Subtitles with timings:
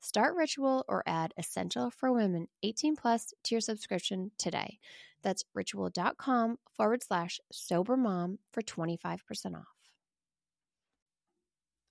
[0.00, 4.78] Start Ritual or add Essential for Women 18 plus to your subscription today.
[5.22, 9.76] That's ritual.com forward slash sober mom for 25% off.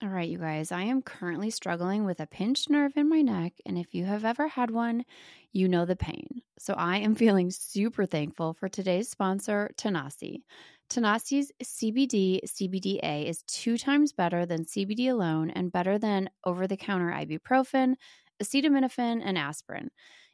[0.03, 3.53] All right, you guys, I am currently struggling with a pinched nerve in my neck.
[3.65, 5.03] And if you have ever had one,
[5.51, 6.41] you know the pain.
[6.59, 10.43] So I am feeling super thankful for today's sponsor, Tanasi.
[10.89, 16.77] Tanasi's CBD CBDA is two times better than CBD alone and better than over the
[16.77, 17.95] counter ibuprofen,
[18.41, 19.89] acetaminophen, and aspirin.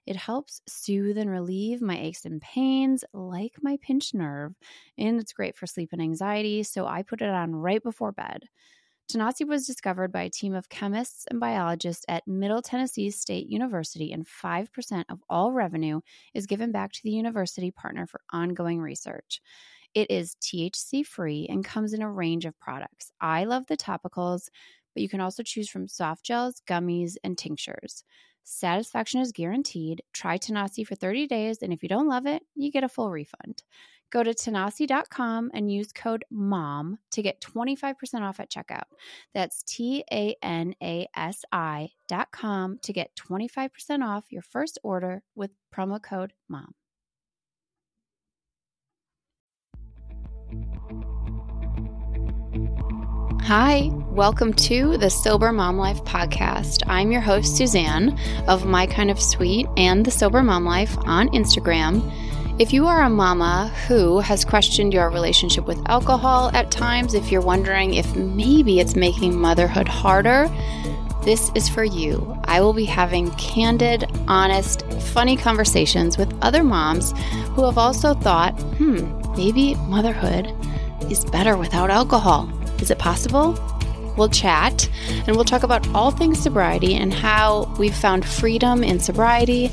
[0.05, 4.55] It helps soothe and relieve my aches and pains, like my pinched nerve,
[4.97, 8.49] and it's great for sleep and anxiety, so I put it on right before bed.
[9.11, 14.11] Tanasi was discovered by a team of chemists and biologists at Middle Tennessee State University,
[14.11, 15.99] and 5% of all revenue
[16.33, 19.41] is given back to the university partner for ongoing research.
[19.93, 23.11] It is THC free and comes in a range of products.
[23.19, 24.49] I love the topicals,
[24.93, 28.03] but you can also choose from soft gels, gummies, and tinctures.
[28.43, 30.01] Satisfaction is guaranteed.
[30.13, 33.11] Try Tanasi for 30 days, and if you don't love it, you get a full
[33.11, 33.63] refund.
[34.11, 38.83] Go to tanasi.com and use code MOM to get 25% off at checkout.
[39.33, 45.51] That's T A N A S I.com to get 25% off your first order with
[45.73, 46.73] promo code MOM.
[53.53, 56.83] Hi, welcome to the Sober Mom Life podcast.
[56.87, 58.17] I'm your host, Suzanne
[58.47, 62.01] of My Kind of Sweet and the Sober Mom Life on Instagram.
[62.61, 67.29] If you are a mama who has questioned your relationship with alcohol at times, if
[67.29, 70.49] you're wondering if maybe it's making motherhood harder,
[71.25, 72.39] this is for you.
[72.45, 77.11] I will be having candid, honest, funny conversations with other moms
[77.49, 80.55] who have also thought, hmm, maybe motherhood
[81.11, 82.49] is better without alcohol.
[82.81, 83.57] Is it possible?
[84.17, 84.89] We'll chat
[85.25, 89.71] and we'll talk about all things sobriety and how we've found freedom in sobriety.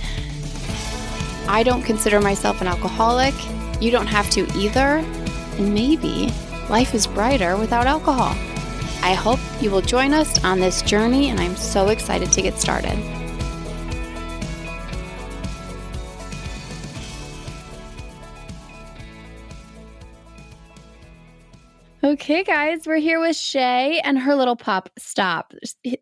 [1.49, 3.35] I don't consider myself an alcoholic.
[3.81, 5.05] You don't have to either.
[5.59, 6.33] And maybe
[6.69, 8.37] life is brighter without alcohol.
[9.03, 12.59] I hope you will join us on this journey, and I'm so excited to get
[12.59, 13.18] started.
[22.03, 24.89] Okay, guys, we're here with Shay and her little pup.
[24.99, 25.53] Stop.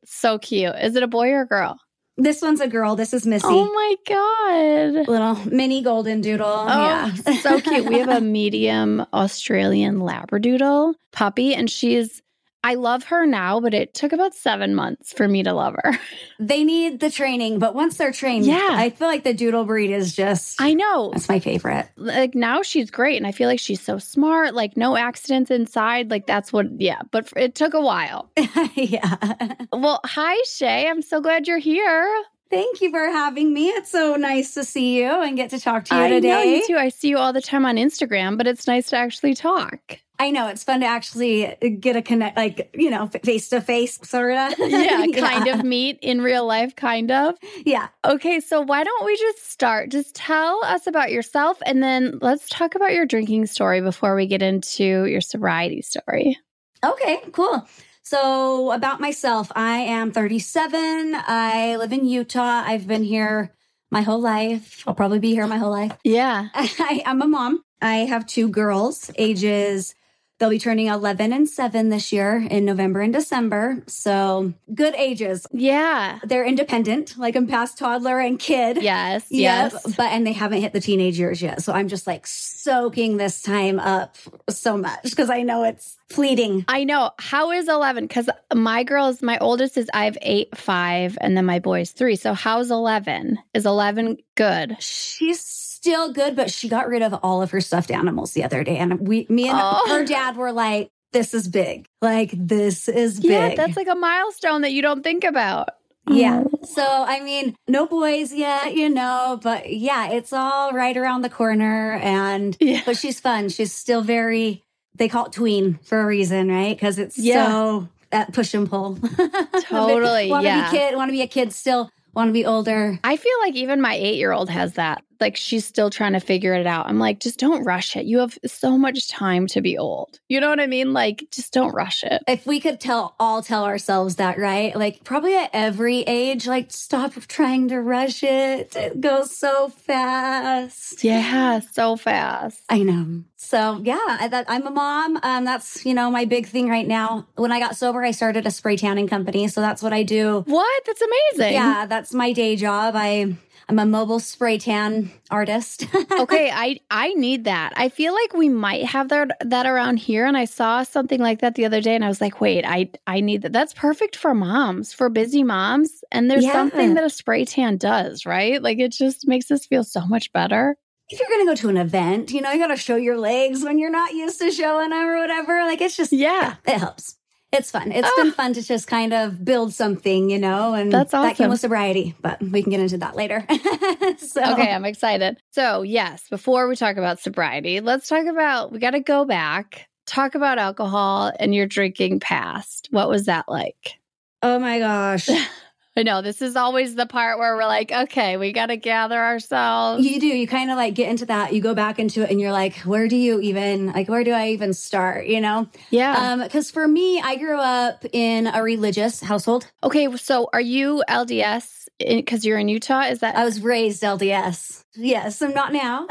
[0.04, 0.74] So cute.
[0.76, 1.78] Is it a boy or a girl?
[2.18, 2.96] This one's a girl.
[2.96, 3.46] This is Missy.
[3.48, 5.08] Oh my God.
[5.08, 6.46] Little mini golden doodle.
[6.46, 7.14] Oh, yeah.
[7.40, 7.86] so cute.
[7.86, 12.22] We have a medium Australian Labradoodle puppy, and she's
[12.66, 15.96] I love her now, but it took about seven months for me to love her.
[16.38, 19.90] They need the training, but once they're trained, yeah, I feel like the doodle breed
[19.90, 20.60] is just.
[20.60, 21.88] I know that's my favorite.
[21.96, 24.52] Like now she's great, and I feel like she's so smart.
[24.52, 26.10] Like no accidents inside.
[26.10, 26.66] Like that's what.
[26.78, 28.30] Yeah, but it took a while.
[28.74, 29.54] yeah.
[29.72, 30.88] Well, hi Shay.
[30.88, 32.24] I'm so glad you're here.
[32.50, 33.68] Thank you for having me.
[33.68, 36.28] It's so nice to see you and get to talk to you I today.
[36.28, 36.76] Know, you too.
[36.76, 40.00] I see you all the time on Instagram, but it's nice to actually talk.
[40.18, 43.98] I know it's fun to actually get a connect, like, you know, face to face,
[44.02, 44.54] sort of.
[44.76, 47.34] Yeah, kind of meet in real life, kind of.
[47.64, 47.88] Yeah.
[48.04, 49.90] Okay, so why don't we just start?
[49.90, 54.26] Just tell us about yourself and then let's talk about your drinking story before we
[54.26, 56.38] get into your sobriety story.
[56.84, 57.66] Okay, cool.
[58.02, 61.14] So, about myself, I am 37.
[61.26, 62.62] I live in Utah.
[62.64, 63.52] I've been here
[63.90, 64.84] my whole life.
[64.86, 65.96] I'll probably be here my whole life.
[66.04, 66.48] Yeah.
[66.54, 67.64] I, am a mom.
[67.82, 69.94] I have two girls, ages
[70.38, 73.82] They'll be turning 11 and 7 this year in November and December.
[73.86, 75.46] So good ages.
[75.50, 76.18] Yeah.
[76.24, 78.82] They're independent, like I'm past toddler and kid.
[78.82, 79.26] Yes.
[79.30, 79.72] Yep.
[79.72, 79.96] Yes.
[79.96, 81.62] But, and they haven't hit the teenage years yet.
[81.62, 84.16] So I'm just like soaking this time up
[84.50, 86.66] so much because I know it's fleeting.
[86.68, 87.12] I know.
[87.18, 88.06] How is 11?
[88.06, 92.16] Because my girls, my oldest is I have eight, five, and then my boy's three.
[92.16, 93.38] So how's 11?
[93.54, 94.76] Is 11 good?
[94.80, 98.64] She's still good, but she got rid of all of her stuffed animals the other
[98.64, 98.76] day.
[98.78, 99.84] And we, me and Oh.
[99.88, 101.86] her dad were like, this is big.
[102.02, 103.30] Like, this is big.
[103.30, 105.68] Yeah, that's like a milestone that you don't think about.
[106.08, 106.42] Yeah.
[106.44, 106.64] Oh.
[106.64, 111.30] So, I mean, no boys yet, you know, but yeah, it's all right around the
[111.30, 111.92] corner.
[112.02, 112.82] And, Yeah.
[112.84, 113.48] but she's fun.
[113.48, 114.62] She's still very,
[114.96, 116.76] they call it tween for a reason, right?
[116.76, 117.46] Because it's Yeah.
[117.46, 118.96] so that push and pull.
[119.62, 120.70] Totally, want to yeah.
[120.70, 122.98] be kid, want to be a kid still, want to be older.
[123.04, 125.02] I feel like even my eight year old has that.
[125.20, 126.86] Like she's still trying to figure it out.
[126.86, 128.06] I'm like, just don't rush it.
[128.06, 130.20] You have so much time to be old.
[130.28, 130.92] You know what I mean?
[130.92, 132.22] Like, just don't rush it.
[132.26, 134.74] If we could tell all tell ourselves that, right?
[134.76, 138.74] Like probably at every age, like stop trying to rush it.
[138.76, 141.04] It goes so fast.
[141.04, 142.62] Yeah, so fast.
[142.68, 143.24] I know.
[143.36, 145.18] So yeah, I, that, I'm a mom.
[145.22, 147.26] Um, that's you know my big thing right now.
[147.36, 150.42] When I got sober, I started a spray tanning company, so that's what I do.
[150.46, 150.84] What?
[150.84, 151.54] That's amazing.
[151.54, 152.94] Yeah, that's my day job.
[152.96, 153.36] I
[153.68, 155.86] I'm a mobile spray tan artist.
[156.12, 157.72] okay, I I need that.
[157.76, 161.40] I feel like we might have that that around here and I saw something like
[161.40, 164.14] that the other day and I was like, "Wait, I I need that." That's perfect
[164.14, 166.04] for moms, for busy moms.
[166.12, 166.52] And there's Yeah.
[166.52, 168.62] something that a spray tan does, right?
[168.62, 170.76] Like it just makes us feel so much better.
[171.10, 173.62] if you're gonna go to an event, you know you got to show your legs
[173.64, 175.64] when you're not used to showing them or whatever.
[175.64, 176.54] Like it's just Yeah.
[176.66, 177.15] it helps.
[177.52, 177.92] It's fun.
[177.92, 181.48] It's been fun to just kind of build something, you know, and That's that came
[181.48, 183.46] with sobriety, but we can get into that later.
[184.18, 185.38] so Okay, I'm excited.
[185.52, 189.86] So, yes, before we talk about sobriety, let's talk about we got to go back,
[190.06, 192.88] talk about alcohol and your drinking past.
[192.90, 193.98] What was that like?
[194.42, 195.28] Oh my gosh.
[195.98, 199.18] I know this is always the part where we're like, okay, we got to gather
[199.18, 200.04] ourselves.
[200.06, 200.26] You do.
[200.26, 201.54] You kind of like get into that.
[201.54, 204.32] You go back into it and you're like, where do you even, like, where do
[204.32, 205.26] I even start?
[205.26, 205.68] You know?
[205.90, 206.32] Yeah.
[206.32, 209.70] Um, cause for me, I grew up in a religious household.
[209.82, 213.02] okay, so are you LDS because you're in Utah?
[213.04, 214.84] Is that I was raised LDS.
[214.96, 216.06] Yes, I'm not now.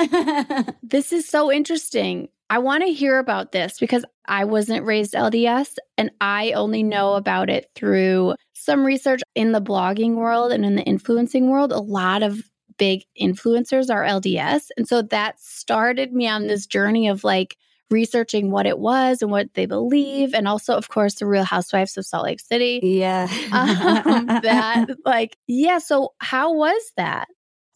[0.84, 2.30] this is so interesting.
[2.50, 7.14] I want to hear about this because I wasn't raised LDS and I only know
[7.14, 11.72] about it through some research in the blogging world and in the influencing world.
[11.72, 12.44] A lot of
[12.78, 14.68] big influencers are LDS.
[14.78, 17.58] And so that started me on this journey of like
[17.90, 20.34] researching what it was and what they believe.
[20.34, 22.80] And also, of course, the Real Housewives of Salt Lake City.
[22.84, 23.28] yeah.
[23.52, 25.78] Um, that, like, yeah.
[25.78, 27.28] So, how was that?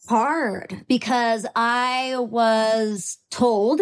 [0.08, 3.80] hard because I was told,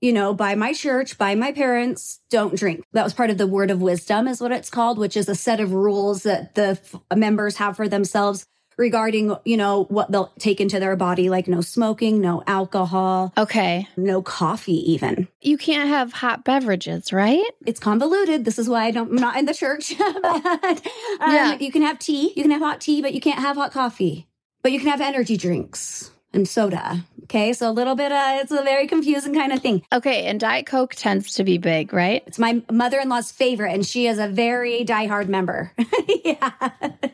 [0.00, 2.82] you know, by my church, by my parents, don't drink.
[2.92, 5.34] That was part of the word of wisdom, is what it's called, which is a
[5.34, 8.44] set of rules that the f- members have for themselves
[8.78, 13.86] regarding, you know, what they'll take into their body, like no smoking, no alcohol, Okay.
[13.94, 15.28] no coffee, even.
[15.42, 17.44] You can't have hot beverages, right?
[17.66, 18.46] It's convoluted.
[18.46, 19.92] This is why I don't, I'm not in the church.
[20.22, 20.86] but,
[21.20, 21.58] um, Yeah.
[21.58, 24.28] You can have tea, you can have hot tea, but you can't have hot coffee.
[24.62, 27.04] But you can have energy drinks and soda.
[27.24, 27.52] Okay.
[27.52, 29.84] So a little bit, uh, it's a very confusing kind of thing.
[29.92, 30.26] Okay.
[30.26, 32.24] And Diet Coke tends to be big, right?
[32.26, 35.72] It's my mother in law's favorite, and she is a very diehard member.
[36.24, 36.50] yeah.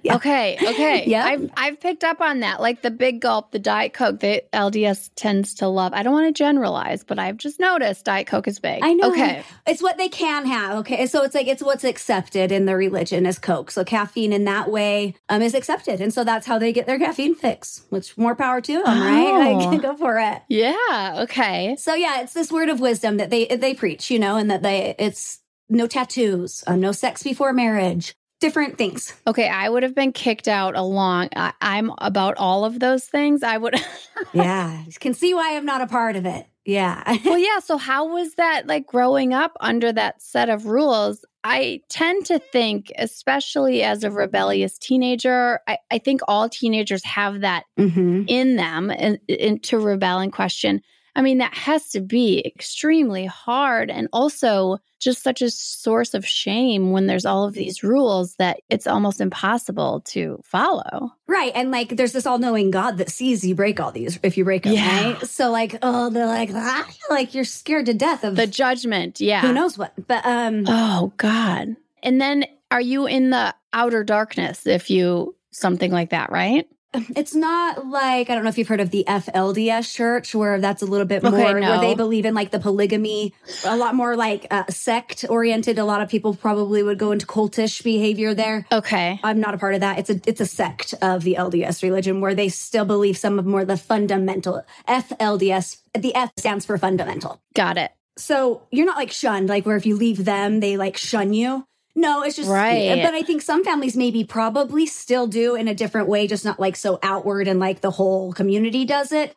[0.02, 0.16] yeah.
[0.16, 0.56] Okay.
[0.56, 1.04] Okay.
[1.16, 1.24] Yeah.
[1.24, 2.60] I've, I've picked up on that.
[2.60, 5.92] Like the big gulp, the Diet Coke, the LDS tends to love.
[5.92, 8.82] I don't want to generalize, but I've just noticed Diet Coke is big.
[8.82, 9.10] I know.
[9.10, 9.44] Okay.
[9.66, 10.78] It's what they can have.
[10.78, 11.06] Okay.
[11.06, 13.70] So it's like, it's what's accepted in the religion as Coke.
[13.70, 16.00] So caffeine in that way um, is accepted.
[16.00, 19.52] And so that's how they get their caffeine fix, which more power to them, right?
[19.54, 19.68] Oh.
[19.70, 20.42] Like, go for it.
[20.48, 21.20] Yeah.
[21.22, 21.76] Okay.
[21.78, 24.62] So yeah, it's this word of wisdom that they they preach, you know, and that
[24.62, 29.12] they it's no tattoos, uh, no sex before marriage, different things.
[29.26, 29.48] Okay.
[29.48, 31.30] I would have been kicked out along.
[31.34, 33.42] I, I'm about all of those things.
[33.42, 33.74] I would.
[34.32, 36.46] Yeah, you can see why I'm not a part of it.
[36.66, 37.18] Yeah.
[37.24, 37.60] well, yeah.
[37.60, 41.24] So, how was that like growing up under that set of rules?
[41.44, 47.40] I tend to think, especially as a rebellious teenager, I, I think all teenagers have
[47.40, 50.80] that hmm in them and, and to rebel and question.
[51.16, 56.26] I mean, that has to be extremely hard and also just such a source of
[56.26, 61.10] shame when there's all of these rules that it's almost impossible to follow.
[61.26, 64.44] Right, and like there's this all-knowing God that sees you break all these if you
[64.44, 65.12] break them, Yeah.
[65.12, 65.26] right?
[65.26, 69.40] So like, oh, they're like, ah, like you're scared to death of The judgment, yeah.
[69.40, 69.94] who knows what.
[70.06, 71.76] But um, Oh God.
[72.02, 76.68] And then are you in the outer darkness if you something like that, right?
[77.16, 80.82] It's not like I don't know if you've heard of the FLDS church, where that's
[80.82, 81.70] a little bit Okay, more no.
[81.70, 83.34] where they believe in like the polygamy,
[83.64, 85.78] a lot more like uh, sect oriented.
[85.78, 88.66] A lot of people probably would go into cultish behavior there.
[88.72, 89.20] Okay.
[89.22, 89.98] I'm not a part of that.
[89.98, 93.46] It's a it's a sect of the LDS religion where they still believe some of
[93.46, 95.78] more the fundamental FLDS.
[95.94, 97.40] The F stands for fundamental.
[97.54, 97.92] Got it.
[98.18, 101.66] So you're not like shunned, like where if you leave them, they like shun you.
[101.96, 103.02] No, it's just Right.
[103.02, 106.60] But I think some families maybe probably still do in a different way, just not
[106.60, 109.34] like so outward and like the whole community does it.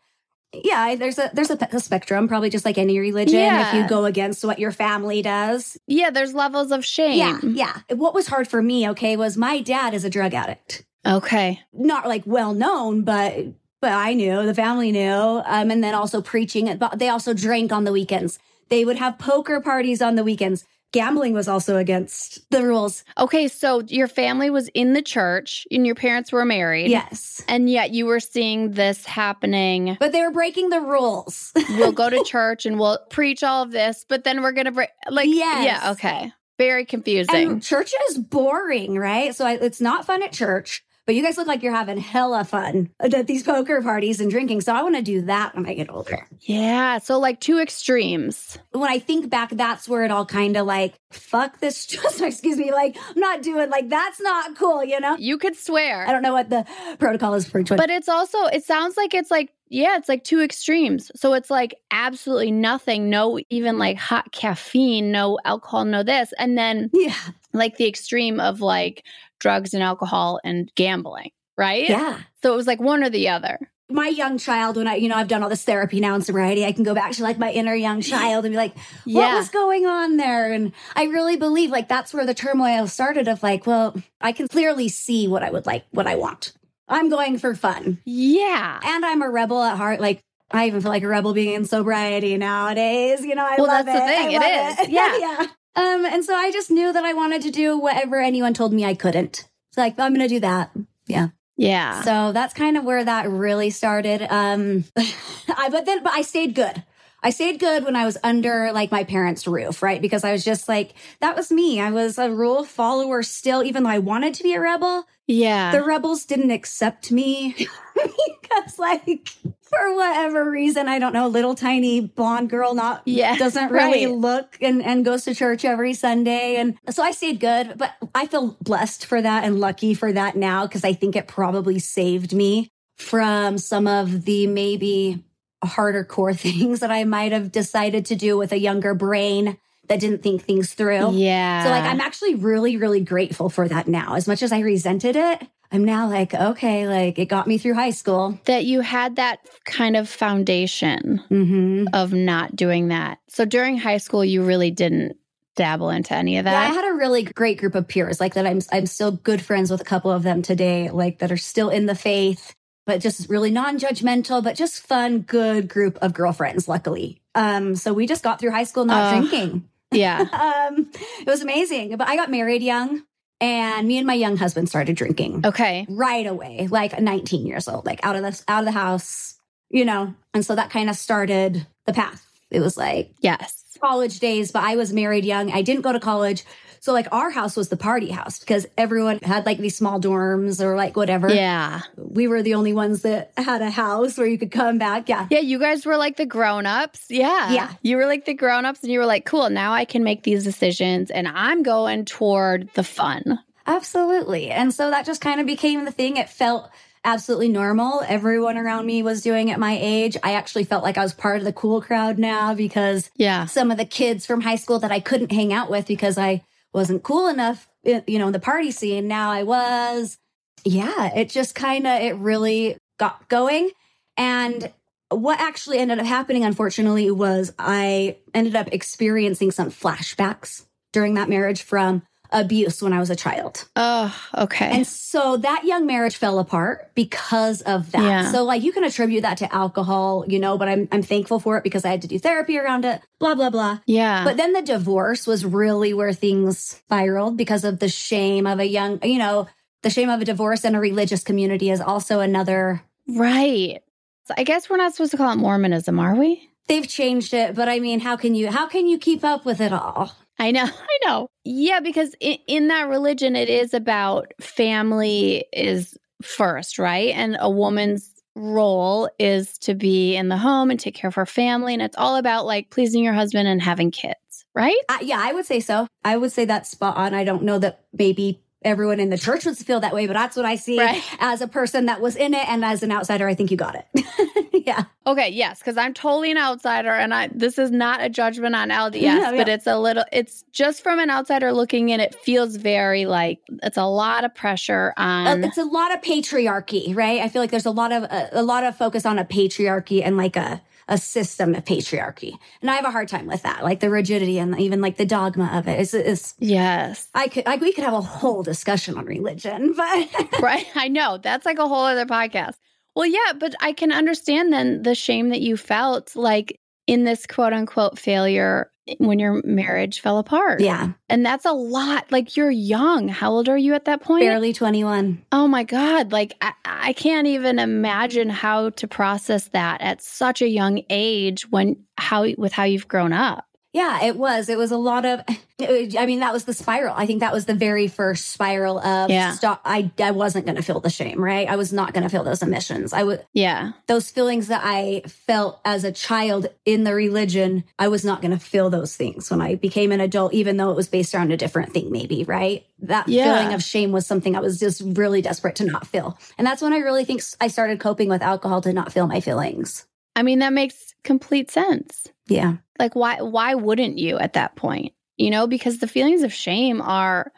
[0.51, 3.39] Yeah, there's a there's a, a spectrum, probably just like any religion.
[3.39, 3.69] Yeah.
[3.69, 7.17] If you go against what your family does, Yeah, there's levels of shame.
[7.17, 7.95] yeah, yeah.
[7.95, 10.85] What was hard for me, okay, was my dad is a drug addict.
[11.05, 11.61] Okay.
[11.71, 13.45] Not like well known, but
[13.79, 15.41] but I knew the family knew.
[15.45, 16.75] Um, and then also preaching.
[16.77, 18.39] But they also drank on the weekends.
[18.69, 20.65] They would have poker parties on the weekends.
[20.91, 23.03] Gambling was also against the rules.
[23.17, 26.89] Okay, so your family was in the church and your parents were married.
[26.89, 29.97] Yes, And yet you were seeing this happening.
[29.99, 31.51] but they were breaking the rules.
[31.77, 34.71] We'll go to church and we'll preach all of this, but then we're going to
[34.71, 35.65] break like Yes.
[35.65, 36.33] yeah, okay.
[36.57, 37.35] Very confusing.
[37.51, 39.33] And church is boring, right?
[39.35, 42.43] So I, it's not fun at church, but you guys look like you're having hella
[42.43, 44.61] fun at these poker parties and drinking.
[44.61, 46.27] So I want to do that when I get older.
[46.41, 48.59] yeah, so like two extremes.
[48.73, 52.59] When I think back, that's where it all kind of like, fuck this, just excuse
[52.59, 55.15] me, like, I'm not doing, like, that's not cool, you know?
[55.17, 56.07] You could swear.
[56.07, 56.63] I don't know what the
[56.99, 57.75] protocol is for 20.
[57.75, 61.11] But it's also, it sounds like it's like, yeah, it's like two extremes.
[61.15, 66.33] So it's like absolutely nothing, no even like hot caffeine, no alcohol, no this.
[66.37, 67.15] And then yeah.
[67.53, 69.05] like the extreme of like
[69.39, 71.87] drugs and alcohol and gambling, right?
[71.89, 72.19] Yeah.
[72.43, 73.59] So it was like one or the other.
[73.91, 76.63] My young child, when I, you know, I've done all this therapy now in sobriety,
[76.63, 79.35] I can go back to like my inner young child and be like, what Yeah.
[79.37, 80.51] was going on there?
[80.53, 84.47] And I really believe like that's where the turmoil started of like, well, I can
[84.47, 86.53] clearly see what I would like, what I want.
[86.87, 87.99] I'm going for fun.
[88.05, 88.79] Yeah.
[88.83, 89.99] And I'm a rebel at heart.
[89.99, 93.23] Like, I even feel like a rebel being in sobriety nowadays.
[93.23, 93.55] You know, I.
[93.57, 94.31] Well, love that's the thing.
[94.31, 94.89] It is.
[94.89, 95.17] Yeah.
[95.19, 95.47] yeah.
[95.79, 98.83] Um, and so I just knew that I wanted to do whatever anyone told me
[98.83, 99.47] I couldn't.
[99.69, 100.71] It's like, I'm going to do that.
[101.07, 101.29] Yeah.
[101.55, 102.01] Yeah.
[102.01, 104.21] So that's kind of where that really started.
[104.29, 106.83] Um, I, but then, but I stayed good.
[107.21, 110.01] I stayed good when I was under like my parents' roof, right?
[110.01, 111.79] Because I was just like, that was me.
[111.81, 115.05] I was a rule follower still, even though I wanted to be a rebel.
[115.29, 115.71] Yeah.
[115.71, 117.53] The rebels didn't accept me
[117.95, 119.29] because, like,
[119.61, 123.37] for whatever reason, I don't know, little tiny blonde girl not yeah.
[123.37, 124.15] doesn't really Right.
[124.15, 126.55] look and, and goes to church every Sunday.
[126.55, 130.35] And so I stayed good, but I feel blessed for that and lucky for that
[130.35, 135.23] now because I think it probably saved me from some of the maybe
[135.63, 139.57] harder core things that I might have decided to do with a younger brain
[139.89, 141.11] that didn't think things through.
[141.13, 141.63] Yeah.
[141.63, 144.15] So like I'm actually really, really grateful for that now.
[144.15, 145.41] As much as I resented it,
[145.71, 148.39] I'm now like, okay, like it got me through high school.
[148.45, 151.87] that you had that kind of foundation Mm-hmm.
[151.93, 153.19] of not doing that.
[153.27, 155.17] So during high school, you really didn't
[155.55, 158.47] dabble into any of Yeah, I had a really great group of peers like that.
[158.47, 161.69] I'm I'm still good friends with a couple of them today, like that are still
[161.69, 162.55] in the faith,
[162.85, 166.67] but just really non-judgmental, but just fun, good group of girlfriends.
[166.67, 169.27] Luckily, um, so we just got through high school not Ugh.
[169.27, 169.69] drinking.
[169.91, 170.25] Yeah.
[170.69, 170.89] Um,
[171.21, 171.95] it was amazing.
[171.97, 173.01] But I got married young,
[173.41, 175.85] and me and my young husband started drinking Okay.
[175.89, 179.35] right away, like 19 years old, like out of the out of the house,
[179.69, 180.13] you know.
[180.33, 182.25] And so that kind of started the path.
[182.51, 183.68] It was like Yes.
[183.79, 185.51] College days, but I was married young.
[185.51, 186.43] I didn't go to college.
[186.81, 190.63] So like our house was the party house because everyone had like these small dorms
[190.63, 191.29] or like whatever.
[191.29, 191.81] Yeah.
[191.97, 195.09] We were the only ones that had a house where you could come back.
[195.09, 195.27] Yeah.
[195.29, 195.39] Yeah.
[195.39, 197.07] You guys were like the grown ups.
[197.09, 197.51] Yeah.
[197.51, 197.73] Yeah.
[197.81, 200.23] You were like the grown ups and you were like, cool, now I can make
[200.23, 203.39] these decisions and I'm going toward the fun.
[203.67, 204.49] Absolutely.
[204.49, 206.17] And so that just kind of became the thing.
[206.17, 206.69] It felt
[207.05, 208.01] absolutely normal.
[208.07, 210.17] Everyone around me was doing at my age.
[210.23, 213.45] I actually felt like I was part of the cool crowd now because Yeah.
[213.45, 216.43] some of the kids from high school that I couldn't hang out with because I
[216.73, 219.07] wasn't cool enough, you know, in the party scene.
[219.07, 220.17] Now I was.
[220.65, 223.69] Yeah, it just kind of, it really got going.
[224.17, 224.71] And
[225.09, 231.29] what actually ended up happening, unfortunately, was I ended up experiencing some flashbacks during that
[231.29, 233.67] marriage from abuse when I was a child.
[233.75, 234.69] Oh, okay.
[234.69, 238.01] And so that young marriage fell apart because of that.
[238.03, 238.31] Yeah.
[238.31, 241.57] So like you can attribute that to alcohol, you know, but I'm I'm thankful for
[241.57, 243.79] it because I had to do therapy around it, blah blah blah.
[243.85, 244.23] yeah.
[244.23, 248.65] But then the divorce was really where things spiraled because of the shame of a
[248.65, 249.47] young, you know,
[249.81, 253.79] the shame of a divorce in a religious community is also another right.
[254.25, 256.49] So I guess we're not supposed to call it Mormonism, are we?
[256.69, 259.59] they've changed it, but I mean, how can you how can you keep up with
[259.59, 260.15] it all?
[260.39, 261.29] I know, I know.
[261.43, 267.09] Yeah, because in, in that religion, it is about family is first, right?
[267.09, 271.25] And a woman's role is to be in the home and take care of her
[271.25, 271.73] family.
[271.73, 274.77] And it's all about like pleasing your husband and having kids, right?
[274.87, 275.87] Uh, yeah, I would say so.
[276.03, 277.13] I would say that's spot on.
[277.13, 280.35] I don't know that maybe everyone in the church would feel that way, but that's
[280.35, 281.01] what I see Right.
[281.19, 282.47] as a person that was in it.
[282.49, 284.53] And as an outsider, I think you got it.
[284.67, 284.83] yeah.
[285.07, 288.69] Okay, yes, because I'm totally an outsider, and I this is not a judgment on
[288.69, 289.53] LDS, Yeah, but yeah.
[289.53, 290.03] it's a little.
[290.11, 291.99] It's just from an outsider looking in.
[291.99, 295.43] It feels very like it's a lot of pressure Uh, on.
[295.43, 297.21] it's a lot of patriarchy, right?
[297.21, 300.03] I feel like there's a lot of a, a lot of focus on a patriarchy
[300.05, 303.63] and like a a system of patriarchy, and I have a hard time with that,
[303.63, 305.79] like the rigidity and even like the dogma of it.
[305.79, 310.09] Is is yes, I could like we could have a whole discussion on religion, but
[310.41, 310.67] right.
[310.75, 312.55] I know that's like a whole other podcast.
[312.95, 317.25] Well, yeah, but I can understand then the shame that you felt like in this
[317.25, 320.61] quote unquote failure when your marriage fell apart.
[320.61, 322.11] yeah, and that's a lot.
[322.11, 323.07] Like you're young.
[323.07, 324.21] How old are you at that point?
[324.23, 325.23] barely twenty one.
[325.31, 326.11] Oh my God.
[326.11, 331.49] Like, I, I can't even imagine how to process that at such a young age
[331.49, 333.45] when, how, with how you've grown up.
[333.71, 334.49] Yeah, it was.
[334.49, 335.21] It was a lot of.
[335.61, 336.95] I mean, that was the spiral.
[336.97, 339.11] I think that was the very first spiral of.
[339.11, 339.33] Yeah.
[339.33, 339.61] Stop.
[339.65, 341.47] I I wasn't going to feel the shame, right?
[341.47, 342.93] I was not going to feel those emissions.
[342.93, 343.73] I would Yeah.
[343.87, 347.63] those feelings that I felt as a child in the religion.
[347.77, 350.71] I was not going to feel those things when I became an adult, even though
[350.71, 352.23] it was based around a different thing, maybe.
[352.23, 352.65] Right?
[352.79, 353.25] That Yeah.
[353.37, 356.61] feeling of shame was something I was just really desperate to not feel, and that's
[356.63, 359.85] when I really think I started coping with alcohol to not feel my feelings.
[360.15, 362.07] I mean, that makes complete sense.
[362.27, 362.57] Yeah.
[362.77, 364.93] Like, why, why wouldn't you at that point?
[365.17, 367.31] You know, because the feelings of shame are,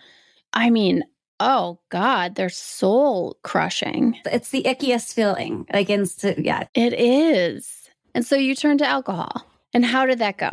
[0.53, 1.03] I mean,
[1.39, 4.17] oh God, they're soul crushing.
[4.25, 5.65] It's the ickiest feeling.
[5.73, 7.89] Like, yeah, It is.
[8.13, 9.45] And so you turn to alcohol.
[9.73, 10.51] And how did that go?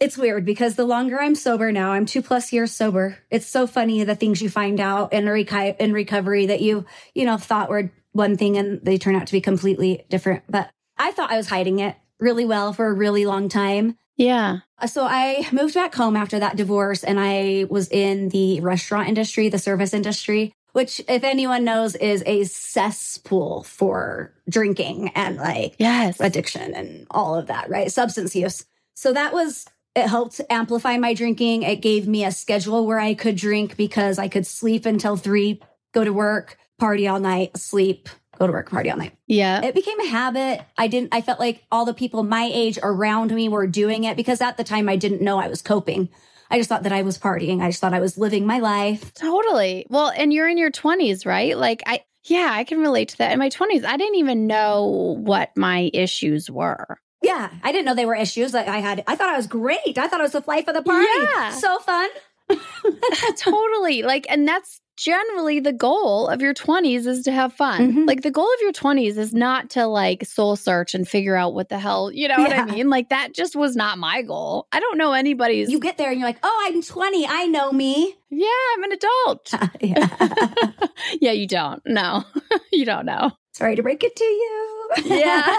[0.00, 3.18] It's weird because the longer I'm sober now, I'm two plus years sober.
[3.30, 6.84] It's so funny the things you find out in, reco- in recovery that you,
[7.14, 10.44] you know, thought were one thing and they turn out to be completely different.
[10.48, 13.96] But I thought I was hiding it really well for a really long time.
[14.16, 14.58] Yeah.
[14.78, 19.08] Uh, So I moved back home after that divorce and I was in the restaurant
[19.08, 25.74] industry, the service industry, which if anyone knows is a cesspool for drinking and like
[25.78, 26.20] Yes.
[26.20, 27.90] addiction and all of that, right?
[27.90, 28.64] Substance use.
[28.94, 31.62] So that was, it helped amplify my drinking.
[31.64, 35.60] It gave me a schedule where I could drink because I could sleep until three,
[35.92, 38.08] go to work, party all night, sleep,
[38.38, 39.16] go to work, party all night.
[39.26, 39.62] Yeah.
[39.64, 40.62] It became a habit.
[40.76, 44.16] I didn't, I felt like all the people my age around me were doing it
[44.16, 46.08] because at the time I didn't know I was coping.
[46.50, 47.62] I just thought that I was partying.
[47.62, 49.14] I just thought I was living my life.
[49.14, 49.86] Totally.
[49.88, 51.56] Well, and you're in your 20s, right?
[51.56, 53.32] Like, I, yeah, I can relate to that.
[53.32, 56.98] In my 20s, I didn't even know what my issues were.
[57.22, 58.52] Yeah, I didn't know they were issues.
[58.52, 59.96] Like I had, I thought I was great.
[59.96, 61.06] I thought I was the life of the party.
[61.34, 61.52] Yeah.
[61.52, 62.10] So fun.
[63.38, 64.02] totally.
[64.02, 67.92] Like, and that's generally the goal of your 20s is to have fun.
[67.92, 68.06] Mhm.
[68.06, 71.54] Like, the goal of your 20s is not to like soul search and figure out
[71.54, 72.90] what the hell, you know what I mean?
[72.90, 74.66] Like, that just was not my goal.
[74.72, 75.70] I don't know anybody's.
[75.70, 77.26] You get there and you're like, oh, I'm 20.
[77.26, 78.14] I know me.
[78.30, 79.54] yeah, I'm an adult.
[79.80, 80.68] yeah.
[81.20, 81.82] yeah, you don't.
[81.86, 82.24] No,
[82.72, 83.30] you don't know.
[83.54, 84.78] Sorry to break it to you.
[85.04, 85.58] Yeah.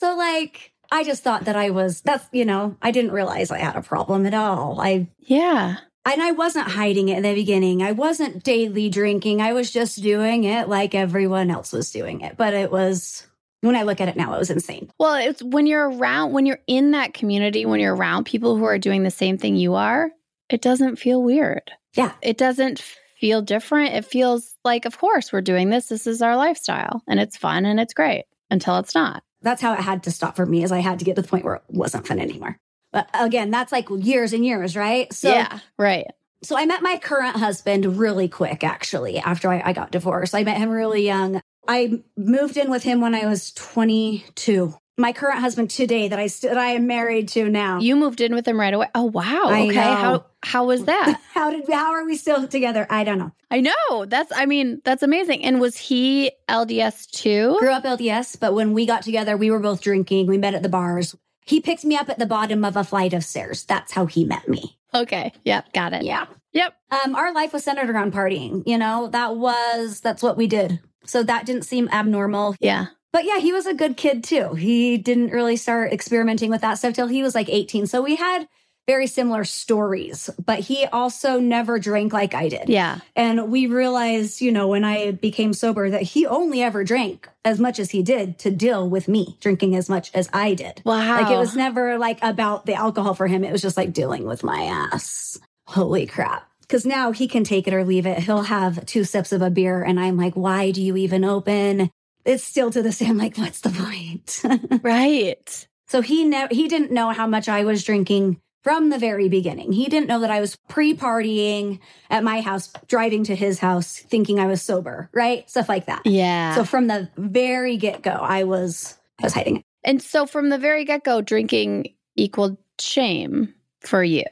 [0.00, 3.58] so, like, I just thought that I was, that's, you know, I didn't realize I
[3.58, 4.80] had a problem at all.
[4.80, 5.76] I, Yeah.
[6.12, 7.82] And I wasn't hiding it in the beginning.
[7.82, 9.40] I wasn't daily drinking.
[9.40, 12.36] I was just doing it like everyone else was doing it.
[12.36, 13.26] But it was,
[13.60, 14.90] when I look at it now, it was insane.
[14.98, 18.64] Well, it's when you're around, when you're in that community, when you're around people who
[18.64, 20.10] are doing the same thing you are,
[20.48, 21.72] it doesn't feel weird.
[21.94, 22.12] Yeah.
[22.22, 22.82] It doesn't
[23.18, 23.94] feel different.
[23.94, 25.88] It feels like, of course, we're doing this.
[25.88, 29.22] This is our lifestyle and it's fun and it's great until it's not.
[29.42, 31.28] That's how it had to stop for me is I had to get to the
[31.28, 32.58] point where it wasn't fun anymore.
[32.96, 35.12] But again, that's like years and years, right?
[35.12, 35.58] So yeah.
[35.78, 36.06] Right.
[36.42, 40.34] So I met my current husband really quick, actually, after I, I got divorced.
[40.34, 41.40] I met him really young.
[41.68, 44.74] I moved in with him when I was 22.
[44.98, 47.80] My current husband today that I st- that I am married to now.
[47.80, 48.88] You moved in with him right away.
[48.94, 49.42] Oh, wow.
[49.46, 49.74] I okay.
[49.74, 49.82] know.
[49.82, 51.20] How, how was that?
[51.34, 52.86] how did how are we still together?
[52.88, 53.32] I don't know.
[53.50, 54.06] I know.
[54.06, 55.44] That's, I mean, that's amazing.
[55.44, 57.56] And was he LDS too?
[57.58, 60.28] Grew up LDS, but when we got together, we were both drinking.
[60.28, 61.14] We met at the bars.
[61.46, 63.64] He picked me up at the bottom of a flight of stairs.
[63.64, 64.76] That's how he met me.
[64.92, 65.32] Okay.
[65.44, 65.72] Yep.
[65.72, 66.02] Got it.
[66.02, 66.26] Yeah.
[66.52, 66.74] Yep.
[66.90, 68.62] Um, our life was centered around partying.
[68.66, 70.80] You know, that was that's what we did.
[71.04, 72.56] So that didn't seem abnormal.
[72.60, 72.86] Yeah.
[73.12, 74.54] But yeah, he was a good kid too.
[74.54, 77.86] He didn't really start experimenting with that stuff till he was like 18.
[77.86, 78.48] So we had
[78.86, 82.68] very similar stories, but he also never drank like I did.
[82.68, 83.00] Yeah.
[83.16, 87.58] And we realized, you know, when I became sober that he only ever drank as
[87.58, 90.82] much as he did to deal with me drinking as much as I did.
[90.84, 91.20] Wow.
[91.20, 93.42] Like it was never like about the alcohol for him.
[93.42, 95.38] It was just like dealing with my ass.
[95.66, 96.48] Holy crap.
[96.68, 98.18] Cause now he can take it or leave it.
[98.20, 101.90] He'll have two sips of a beer and I'm like, why do you even open?
[102.24, 103.06] It's still to this day.
[103.06, 104.42] I'm like, what's the point?
[104.82, 105.68] right.
[105.86, 109.70] so he never, he didn't know how much I was drinking from the very beginning.
[109.70, 111.78] He didn't know that I was pre partying
[112.10, 115.48] at my house, driving to his house, thinking I was sober, right?
[115.48, 116.02] Stuff like that.
[116.04, 116.52] Yeah.
[116.56, 119.64] So from the very get go, I was, I was hiding it.
[119.84, 124.24] and so from the very get go, drinking equaled shame for you.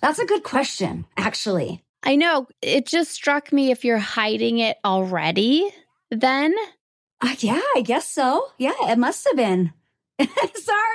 [0.00, 1.84] That's a good question, actually.
[2.02, 5.70] I know it just struck me if you're hiding it already,
[6.10, 6.54] then
[7.20, 8.46] Uh, yeah, I guess so.
[8.56, 9.74] Yeah, it must have been.
[10.18, 10.28] Sorry,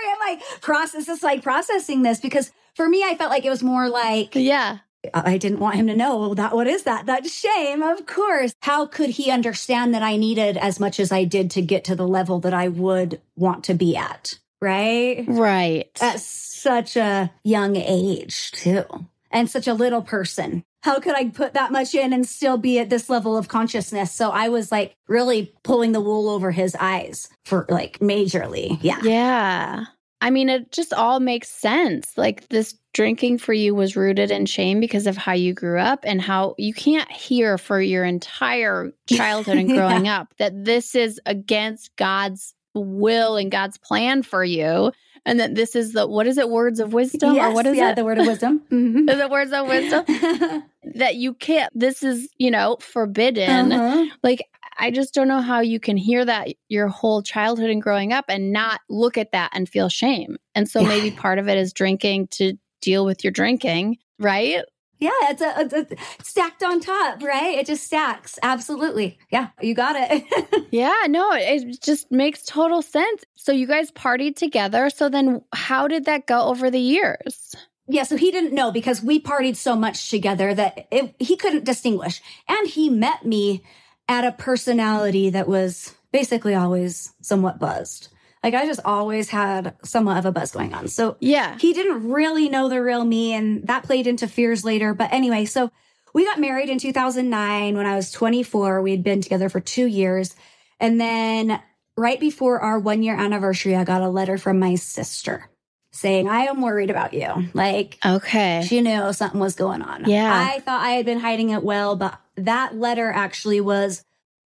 [0.09, 3.63] I'm like process is like processing this because for me, I felt like it was
[3.63, 4.79] more like yeah.
[5.13, 7.05] I didn't want him to know that what is that?
[7.05, 8.53] That's shame, of course.
[8.61, 11.95] How could he understand that I needed as much as I did to get to
[11.95, 14.37] the level that I would want to be at?
[14.61, 15.25] Right?
[15.27, 15.89] Right.
[16.01, 18.83] At such a young age, too.
[19.31, 20.63] And such a little person.
[20.83, 24.11] How could I put that much in and still be at this level of consciousness?
[24.11, 28.77] So I was like really pulling the wool over his eyes for like majorly.
[28.81, 28.99] Yeah.
[29.03, 29.85] Yeah.
[30.21, 32.17] I mean, it just all makes sense.
[32.17, 36.01] Like this drinking for you was rooted in shame because of how you grew up
[36.03, 41.19] and how you can't hear for your entire childhood and growing up that this is
[41.25, 44.91] against God's will and God's plan for you.
[45.23, 47.35] And that this is the, what is it, words of wisdom?
[47.35, 47.95] Yes, or what is yeah, it?
[47.95, 48.61] the word of wisdom.
[48.71, 49.07] Mhm.
[49.11, 50.63] is it words of wisdom?
[50.95, 53.71] that you can't, this is, you know, forbidden.
[53.71, 54.05] Uh-huh.
[54.23, 54.47] Like,
[54.81, 58.25] I just don't know how you can hear that your whole childhood and growing up
[58.27, 60.37] and not look at that and feel shame.
[60.55, 60.87] And so Yeah.
[60.89, 64.63] maybe part of it is drinking to deal with your drinking, right?
[64.99, 67.57] Yeah, it's a, it's a stacked on top, right?
[67.57, 68.37] It just stacks.
[68.43, 69.17] Absolutely.
[69.31, 70.23] Yeah, you got it.
[70.71, 73.25] Yeah, no, it just makes total sense.
[73.35, 74.89] So you guys partied together.
[74.89, 77.53] So then how did that go over the years?
[77.89, 81.65] yeah, so he didn't know because we partied so much together that it, he couldn't
[81.65, 82.21] distinguish.
[82.47, 83.63] And he met me
[84.11, 88.09] at a personality that was basically always somewhat buzzed.
[88.43, 90.87] Like I just always had somewhat of a buzz going on.
[90.89, 91.57] So Yeah.
[91.57, 95.45] he didn't really know the real me and that played into fears later but anyway
[95.45, 95.71] so
[96.13, 99.85] we got married in 2009 when i was 24 we had been together for two
[99.85, 100.35] years
[100.79, 101.61] and then
[101.95, 105.49] right before our one year anniversary i got a letter from my sister
[105.93, 108.63] saying i am worried about you like Okay.
[108.67, 110.33] she knew something was going on Yeah.
[110.53, 114.03] i thought i had been hiding it well but that letter actually was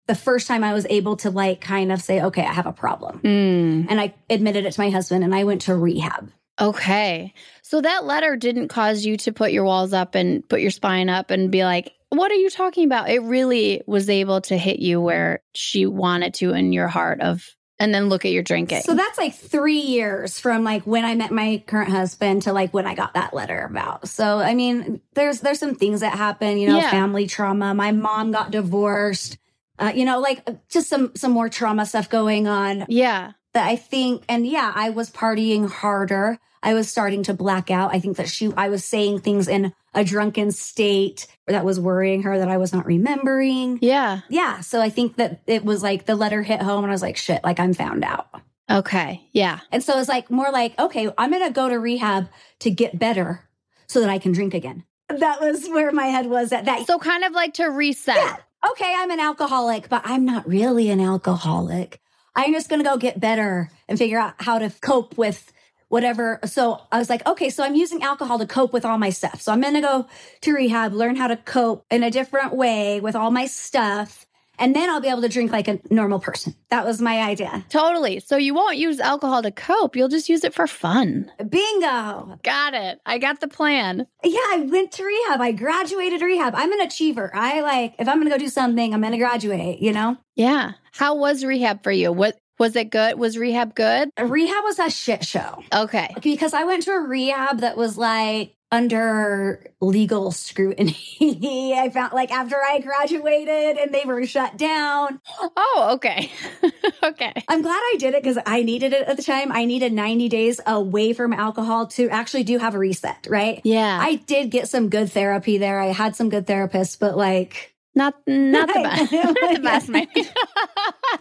[0.08, 2.74] the first time i was able to like kind of say okay i have a
[2.74, 7.34] problem Mm, and i admitted it to my husband and i went to rehab okay.
[7.62, 11.10] So that letter didn't cause you to put your walls up and put your spine
[11.10, 13.10] up and be like, what are you talking about?
[13.10, 17.44] It really was able to hit you where she wanted to in your heart of,
[17.80, 18.82] and then look at your drinking.
[18.82, 22.74] So that's like three years from like when I met my current husband to like
[22.74, 24.08] when I got that letter about.
[24.10, 26.92] So I mean, there's there's some things that happen, you know, Yeah.
[26.92, 27.74] family trauma.
[27.74, 29.38] My mom got divorced.
[29.80, 33.34] Uh, you know, like just some some more trauma stuff going on yeah.
[33.54, 34.24] that I think.
[34.28, 36.40] And yeah, I was partying harder.
[36.64, 37.94] I was starting to black out.
[37.94, 42.24] I think that she, I was saying things in a drunken state that was worrying
[42.24, 43.80] her that I was not remembering.
[43.82, 44.22] Yeah.
[44.30, 44.60] Yeah.
[44.62, 47.18] So I think that it was like the letter hit home and I was like,
[47.18, 48.28] shit, like I'm found out.
[48.70, 49.28] Okay.
[49.32, 49.60] Yeah.
[49.72, 53.00] And so it's like more like, okay, I'm going to go to rehab to get
[53.00, 53.48] better
[53.88, 54.84] so that I can drink again.
[55.10, 56.86] That was where my head was at that.
[56.86, 58.18] So kind of like to reset.
[58.18, 58.36] Yeah.
[58.72, 62.02] Okay, I'm an alcoholic, but I'm not really an alcoholic.
[62.36, 65.52] I'm just going to go get better and figure out how to cope with
[65.90, 66.40] whatever.
[66.46, 69.42] So I was like, okay, so I'm using alcohol to cope with all my stuff.
[69.42, 70.08] So I'm going to go
[70.42, 74.26] to rehab, learn how to cope in a different way with all my stuff.
[74.60, 76.56] And then I'll be able to drink like a normal person.
[76.70, 77.64] That was my idea.
[77.70, 78.20] Totally.
[78.20, 79.96] So you won't use alcohol to cope.
[79.96, 81.32] You'll just use it for fun.
[81.38, 82.40] Bingo.
[82.42, 83.00] Got it.
[83.06, 84.08] I got the plan.
[84.24, 85.42] Yeah, I went to rehab.
[85.42, 86.56] I graduated rehab.
[86.56, 87.30] I'm an achiever.
[87.36, 90.18] I like, if I'm going to go do something, I'm going to graduate, you know?
[90.36, 90.72] Yeah.
[90.92, 92.12] How was rehab for you?
[92.12, 93.18] What was it good?
[93.20, 94.10] Was rehab good?
[94.20, 96.14] Rehab was a shit show Okay.
[96.22, 101.74] because I went to a rehab that was like under legal scrutiny.
[101.78, 105.22] I found like after I graduated and they were shut down.
[105.40, 106.30] Oh, okay.
[107.04, 107.32] okay.
[107.48, 109.54] I'm glad I did it because I needed it at the time.
[109.54, 113.62] I needed 90 days away from alcohol to actually do have a reset, right?
[113.64, 114.00] Yeah.
[114.02, 115.80] I did get some good therapy there.
[115.80, 119.12] I had some good therapists, but like not not the best.
[119.14, 120.28] not the best, maybe.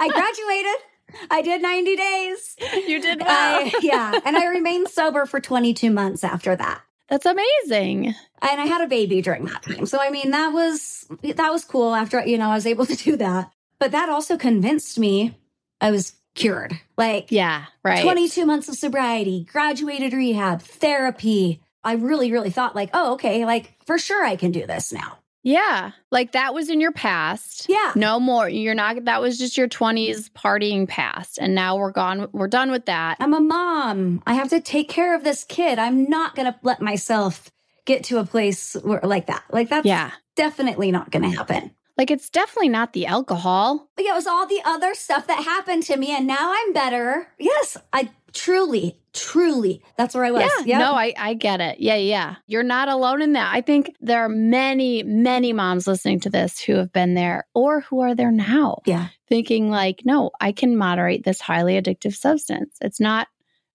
[0.01, 0.81] I graduated.
[1.31, 2.57] I did 90 days.
[2.87, 3.29] you did well.
[3.29, 4.19] I, yeah.
[4.25, 6.83] And I remained sober for 22 months after that.
[7.09, 8.15] That's amazing.
[8.43, 9.87] And I had a baby during that time.
[9.87, 12.97] So I mean, that was that was cool after you know, I was able to
[12.97, 13.51] do that.
[13.79, 15.39] But that also convinced me
[15.81, 16.79] I was cured.
[16.97, 18.03] Like Yeah, right.
[18.03, 21.61] 22 months of sobriety, graduated rehab, therapy.
[21.85, 25.19] I really, really thought like, oh, okay, like for sure I can do this now.
[25.47, 25.93] Yeah.
[26.11, 27.67] Like that was in your past.
[27.69, 27.93] Yeah.
[27.95, 28.49] No more.
[28.49, 31.39] You're not, that was just your 20s partying past.
[31.41, 32.29] And now we're gone.
[32.33, 33.17] We're done with that.
[33.21, 34.25] I'm a mom.
[34.27, 35.79] I have to take care of this kid.
[35.79, 37.49] I'm not going to let myself
[37.85, 39.45] get to a place where, like that.
[39.53, 40.11] Like that's Yeah.
[40.35, 41.71] definitely not going to happen.
[41.97, 43.89] Like it's definitely not the alcohol.
[43.97, 46.73] But yeah, it was all the other stuff that happened to me, and now I'm
[46.73, 47.29] better.
[47.39, 50.43] Yes, I truly, truly, that's where I was.
[50.43, 50.65] Yeah.
[50.67, 50.79] Yep.
[50.79, 51.81] No, I, I get it.
[51.81, 51.95] Yeah.
[51.97, 52.37] Yeah.
[52.47, 53.55] You're not alone in that.
[53.55, 57.81] I think there are many, many moms listening to this who have been there or
[57.81, 62.77] who are there now yeah, thinking like, no, I can moderate this highly addictive substance.
[62.83, 63.29] It's not,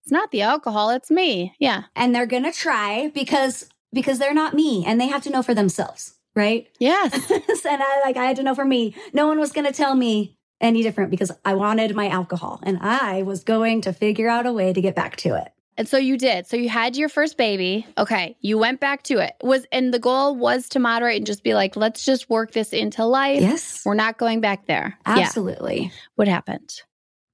[0.03, 0.91] it's not the alcohol.
[0.91, 1.55] It's me.
[1.59, 1.83] Yeah.
[1.95, 5.53] and they're gonna try because because they're not me, and they have to know for
[5.53, 6.67] themselves, right?
[6.79, 7.13] Yes.
[7.31, 8.95] and I like I had to know for me.
[9.13, 13.23] No one was gonna tell me any different because I wanted my alcohol, and I
[13.23, 15.51] was going to figure out a way to get back to it.
[15.77, 16.45] And so you did.
[16.47, 17.87] So you had your first baby.
[17.97, 18.35] Okay.
[18.41, 19.33] You went back to it.
[19.41, 22.73] Was and the goal was to moderate and just be like, let's just work this
[22.73, 23.41] into life.
[23.41, 24.97] Yes, We're not going back there.
[25.07, 25.19] Yeah.
[25.19, 25.91] absolutely.
[26.15, 26.81] What happened?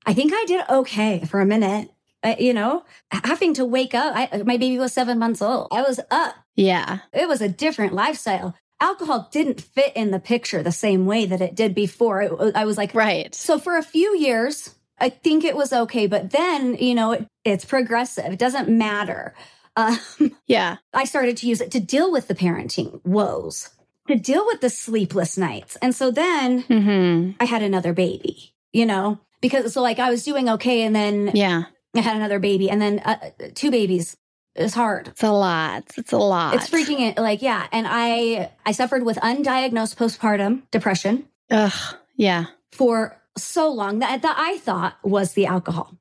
[0.05, 1.89] I think I did okay for a minute.
[2.23, 4.13] Uh, you know, having to wake up.
[4.15, 5.67] I, my baby was seven months old.
[5.71, 6.35] I was up.
[6.55, 6.99] Yeah.
[7.13, 8.55] It was a different lifestyle.
[8.79, 12.21] Alcohol didn't fit in the picture the same way that it did before.
[12.21, 13.33] It, I was like, Right.
[13.33, 16.07] so for a few years, I think it was okay.
[16.07, 18.25] But then, you know, it, it's progressive.
[18.33, 19.33] It doesn't matter.
[19.77, 19.99] Um,
[20.47, 20.77] Yeah.
[20.91, 23.69] I started to use it to deal with the parenting woes,
[24.07, 25.75] to deal with the sleepless nights.
[25.83, 30.23] And so then hmm I had another baby, you know, because so like I was
[30.23, 30.81] doing okay.
[30.81, 31.65] And then Yeah.
[31.95, 33.17] I had another baby and then uh,
[33.53, 34.17] two babies
[34.57, 35.09] is hard.
[35.09, 35.83] It's a lot.
[35.97, 36.55] It's a lot.
[36.55, 41.95] It's freaking it like yeah, and I I suffered with undiagnosed postpartum depression Ugh.
[42.15, 42.45] Yeah.
[42.71, 45.95] for so long that that I thought was the alcohol.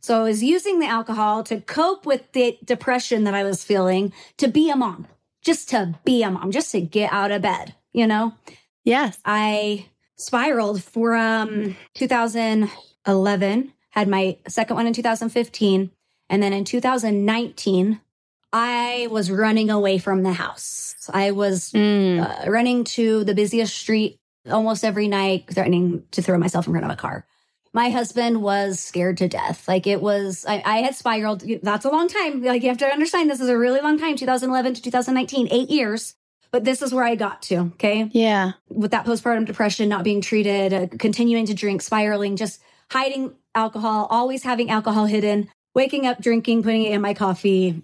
[0.00, 4.12] So I was using the alcohol to cope with the depression that I was feeling
[4.36, 5.08] to be a mom,
[5.42, 8.32] just to be a mom, just to get out of bed, you know?
[8.84, 9.18] Yes.
[9.24, 15.90] I spiraled for um 2011, had my second one in 2015,
[16.28, 18.00] and then in 2019
[18.52, 20.94] I was running away from the house.
[21.12, 22.20] I was Mm.
[22.46, 24.18] uh, running to the busiest street
[24.50, 27.26] almost every night, threatening to throw myself in front of a car.
[27.74, 29.68] My husband was scared to death.
[29.68, 31.42] Like it was, I, I had spiraled.
[31.62, 32.42] That's a long time.
[32.42, 35.68] Like you have to understand, this is a really long time 2011 to 2019, eight
[35.68, 36.14] years.
[36.52, 37.56] But this is where I got to.
[37.74, 38.52] Okay yeah.
[38.70, 44.06] with that postpartum depression, not being treated, uh, continuing to drink, spiraling, just hiding alcohol,
[44.10, 47.82] always having alcohol hidden, waking up drinking, putting it in my coffee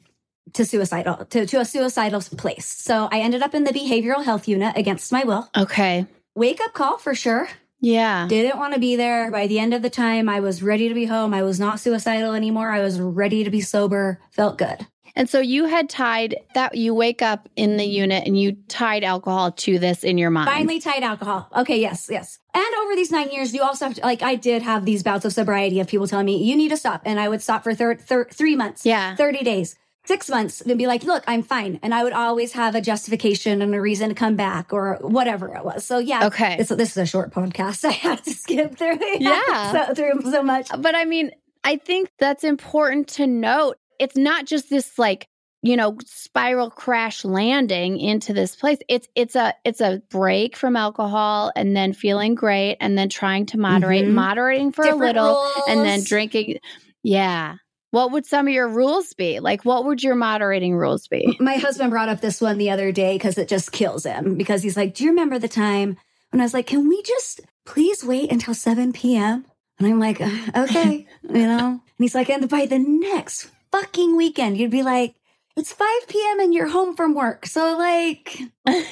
[0.55, 2.67] to suicidal to, to a suicidal place.
[2.67, 5.49] So I ended up in the behavioral health unit against my will.
[5.57, 6.07] Okay.
[6.35, 7.49] Wake up call for sure.
[7.81, 8.27] Yeah.
[8.29, 9.31] Didn't want to be there.
[9.31, 11.35] By the end of the time, I was ready to be home.
[11.35, 12.71] I was not suicidal anymore.
[12.71, 14.21] I was ready to be sober.
[14.31, 14.87] Felt good.
[15.15, 19.05] And so you had tied that you wake up in the unit and you tied
[19.05, 20.49] alcohol to this in your mind.
[20.49, 21.49] Finally tied alcohol.
[21.55, 22.39] Okay, yes, yes.
[22.55, 25.25] And over these nine years, you also have to, like, I did have these bouts
[25.25, 27.03] of sobriety of people telling me, you need to stop.
[27.05, 29.15] And I would stop for thir- thir- three months, Yeah.
[29.17, 31.79] 30 days, six months, and be like, look, I'm fine.
[31.83, 35.55] And I would always have a justification and a reason to come back or whatever
[35.55, 35.85] it was.
[35.85, 36.27] So, yeah.
[36.27, 36.57] Okay.
[36.57, 37.85] This, this is a short podcast.
[37.89, 38.99] I had to skip through.
[39.21, 39.87] Yeah.
[39.89, 40.69] so, through so much.
[40.79, 41.33] But I mean,
[41.65, 43.77] I think that's important to note.
[44.03, 45.27] It's not just this like,
[45.63, 48.79] you know, spiral crash landing into this place.
[48.89, 53.47] It's it's a it's a break from alcohol and then feeling great and then trying
[53.47, 54.13] to moderate, Mhm.
[54.13, 56.59] moderating for Different a little and then drinking.
[57.05, 57.57] Yeah.
[57.93, 59.39] What would some of your rules be?
[59.39, 61.37] Like what would your moderating rules be?
[61.39, 64.37] My husband brought up this one the other day because it just kills him.
[64.37, 65.97] Because he's like, Do you remember the time
[66.31, 69.45] when I was like, Can we just please wait until 7 p.m.?
[69.79, 70.31] And I'm like, "Uh,
[70.65, 71.69] Okay, you know?
[71.69, 75.15] And he's like, And by the next fucking weekend, you'd be like,
[75.57, 76.41] It's 5 p.m.
[76.41, 77.47] and you're home from work.
[77.47, 78.85] So, like, can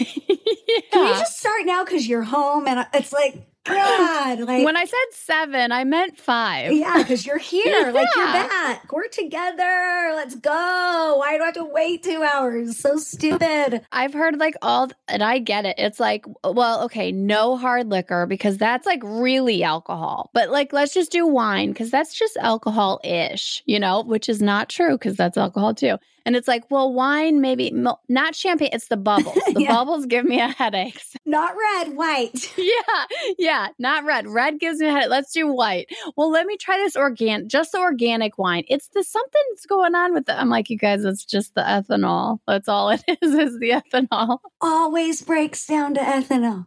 [0.92, 2.66] you just start now because you're home?
[2.66, 6.72] And it's like, God, like, When I said seven, I meant five.
[6.72, 7.90] yeah, because you're here.
[7.92, 8.46] Like you're Yeah.
[8.48, 8.92] back.
[8.92, 10.12] We're together.
[10.14, 11.16] Let's go.
[11.18, 12.78] Why do I have to wait two hours?
[12.78, 13.82] So stupid.
[13.92, 15.76] I've heard like all, and I get it.
[15.78, 20.30] It's like, well, okay, no hard liquor because that's like really alcohol.
[20.32, 24.40] But like, let's just do wine because that's just alcohol ish, you know, which is
[24.42, 25.96] not true because that's alcohol too.
[26.26, 28.70] And it's like, well, wine, maybe not champagne.
[28.72, 29.38] It's the bubbles.
[29.54, 29.72] The Yeah.
[29.74, 31.00] bubbles give me a headache.
[31.26, 32.52] Not red, white.
[32.58, 33.04] yeah,
[33.38, 34.26] yeah, not red.
[34.26, 35.10] Red gives me a headache.
[35.10, 35.86] Let's do white.
[36.16, 38.64] Well, let me try this organic, just the organic wine.
[38.68, 40.32] It's the something's going on with it.
[40.32, 42.38] I'm like, you guys, it's just the ethanol.
[42.46, 44.38] That's all it is, is the ethanol.
[44.60, 46.66] Always breaks down to ethanol.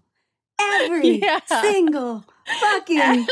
[0.59, 1.39] Every Yeah.
[1.61, 2.23] single
[2.59, 3.27] fucking time.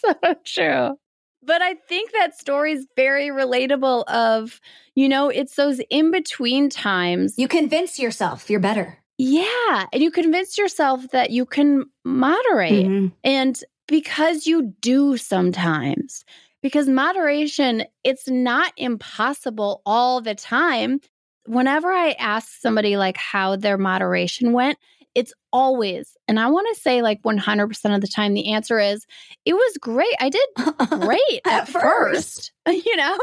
[0.00, 0.14] so
[0.44, 0.98] true.
[1.46, 4.60] But I think that story is very relatable of,
[4.94, 7.34] you know, it's those in between times.
[7.38, 8.98] You convince yourself you're better.
[9.18, 9.86] Yeah.
[9.92, 12.86] And you convince yourself that you can moderate.
[12.86, 13.12] Mhm.
[13.24, 16.24] And because you do sometimes,
[16.62, 21.00] because moderation, it's not impossible all the time.
[21.46, 24.78] Whenever I ask somebody like how their moderation went,
[25.16, 29.06] it's always, and I want to say like 100% of the time, the answer is,
[29.46, 30.14] it was great.
[30.20, 30.46] I did
[30.90, 33.18] great at, At first, you know?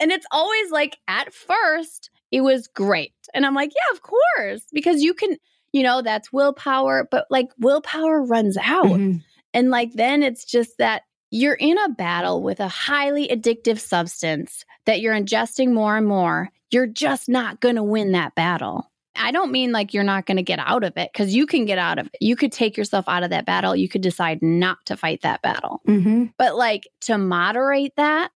[0.00, 3.14] And it's always like, at first, it was great.
[3.32, 5.36] And I'm like, yeah, of course, because you can,
[5.72, 8.86] you know, that's willpower, but like willpower runs out.
[8.86, 9.22] Mhm.
[9.54, 14.64] And like then it's just that you're in a battle with a highly addictive substance
[14.84, 16.50] that you're ingesting more and more.
[16.72, 18.90] You're just not going to win that battle.
[19.18, 21.64] I don't mean like you're not going to get out of it because you can
[21.64, 22.16] get out of it.
[22.20, 23.74] You could take yourself out of that battle.
[23.76, 25.80] You could decide not to fight that battle.
[25.86, 26.32] Mhm.
[26.38, 28.30] But like to moderate that.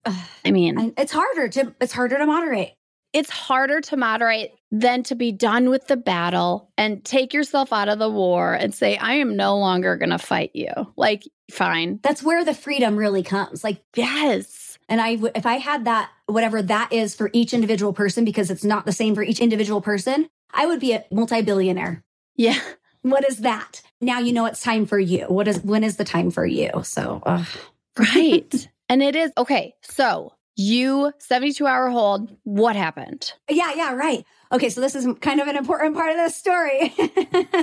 [0.44, 2.74] I mean, it's harder to it's harder to moderate.
[3.12, 7.88] it's harder to moderate than to be done with the battle and take yourself out
[7.88, 10.68] of the war and say, I am no longer going to fight you.
[10.96, 11.98] Like, fine.
[12.02, 13.64] That's where the freedom really comes.
[13.64, 14.76] Like Yes.
[14.88, 18.50] And I, w- if I had that, whatever that is for each individual person, because
[18.50, 22.04] it's not the same for each individual person, I would be a multi-billionaire.
[22.36, 22.58] Yeah.
[23.02, 23.82] What is that?
[24.00, 25.26] Now you know it's time for you.
[25.26, 26.70] What is, when is the time for you?
[26.82, 27.46] So, ugh.
[27.98, 28.68] Right.
[28.88, 29.74] and it is okay.
[29.82, 33.32] So, you 72 hour hold, what happened?
[33.50, 34.24] yeah, yeah, right.
[34.52, 34.70] Okay.
[34.70, 36.94] So this is kind of an important part of this story.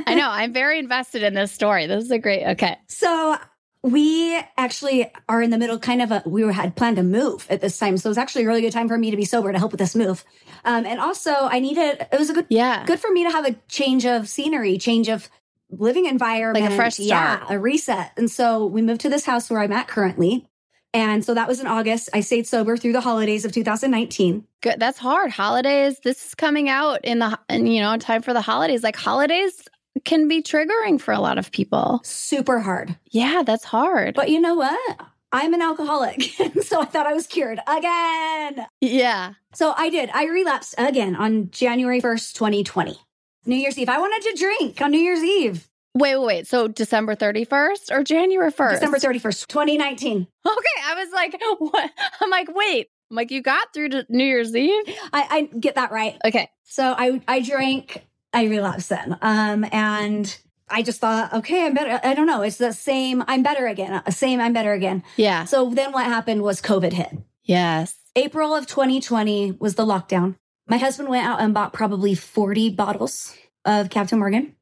[0.08, 1.88] I know I'm very invested in this story.
[1.88, 2.78] This is a great, okay.
[2.88, 3.38] So
[3.84, 7.46] we actually are in the middle, kind of a, we were, had planned to move
[7.50, 7.98] at this time.
[7.98, 9.72] So it was actually a really good time for me to be sober to help
[9.74, 10.24] with this move.
[10.64, 12.86] Um, and also I needed, it was a good, Yeah.
[12.86, 15.30] good for me to have a change of scenery, change of
[15.70, 16.64] living environment.
[16.64, 18.12] Like a fresh Yeah, a reset.
[18.16, 20.48] And so we moved to this house where I'm at currently.
[20.94, 22.10] And so that was in August.
[22.14, 24.46] I stayed sober through the holidays of 2019.
[24.62, 24.80] Good.
[24.80, 25.32] That's hard.
[25.32, 26.00] Holidays.
[26.04, 28.84] This is coming out in the, and you know, time for the holidays.
[28.84, 29.60] Like holidays
[30.06, 32.02] can be triggering for a lot of people.
[32.04, 32.98] Super hard.
[33.12, 34.16] Yeah, that's hard.
[34.16, 35.02] But you know what?
[35.32, 36.22] I'm an alcoholic.
[36.64, 38.66] so I thought I was cured again.
[38.82, 39.34] yeah.
[39.54, 40.10] So I did.
[40.14, 43.00] I relapsed again on January 1st, 2020.
[43.46, 43.90] New Year's Eve.
[43.90, 46.48] I wanted to drink on New Year's Eve, Wait, wait, wait.
[46.48, 48.72] So December 31st or January 1st?
[48.72, 50.28] December 31st, 2019.
[50.46, 50.58] Okay.
[50.86, 51.92] I was like, what?
[52.20, 52.88] I'm like, wait.
[53.12, 54.86] I'm like, you got through to New Year's Eve?
[55.14, 56.18] I, I get that right.
[56.26, 56.50] Okay.
[56.64, 59.18] So I I drank, I relapsed then.
[59.22, 60.36] Um and
[60.70, 62.00] I just thought, okay, I'm better.
[62.04, 62.42] I don't know.
[62.42, 63.24] It's the same.
[63.28, 63.94] I'm better again.
[64.06, 64.40] Uh, Same.
[64.42, 65.04] I'm better again.
[65.18, 65.44] Yeah.
[65.46, 67.10] So then what happened was COVID hit.
[67.44, 67.96] Yes.
[68.16, 70.36] April of 2020 was the lockdown.
[70.68, 74.56] My husband went out and bought probably 40 bottles of Captain Morgan.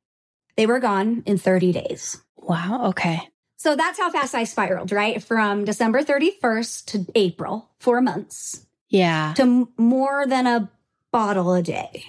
[0.57, 2.17] They were gone in 30 days.
[2.35, 2.87] Wow.
[2.89, 3.21] Okay.
[3.57, 5.23] So that's how fast I spiraled, right?
[5.23, 9.33] From December 31st to April, four months, Yeah.
[9.37, 10.69] to more than a
[11.11, 12.03] bottle a day.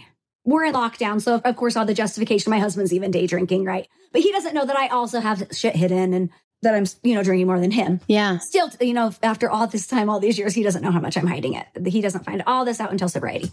[0.45, 1.21] We're in lockdown.
[1.21, 3.89] So, of course, all the justification, my husband's even day drinking, right?
[4.13, 6.31] But he doesn't know that I also have shit hidden and
[6.63, 8.01] that I'm, you know, drinking more than him.
[8.07, 8.39] Yeah.
[8.39, 11.17] Still, you know, after all this time, all these years, he doesn't know how much
[11.17, 11.67] I'm hiding it.
[11.87, 13.53] He doesn't find all this out until sobriety.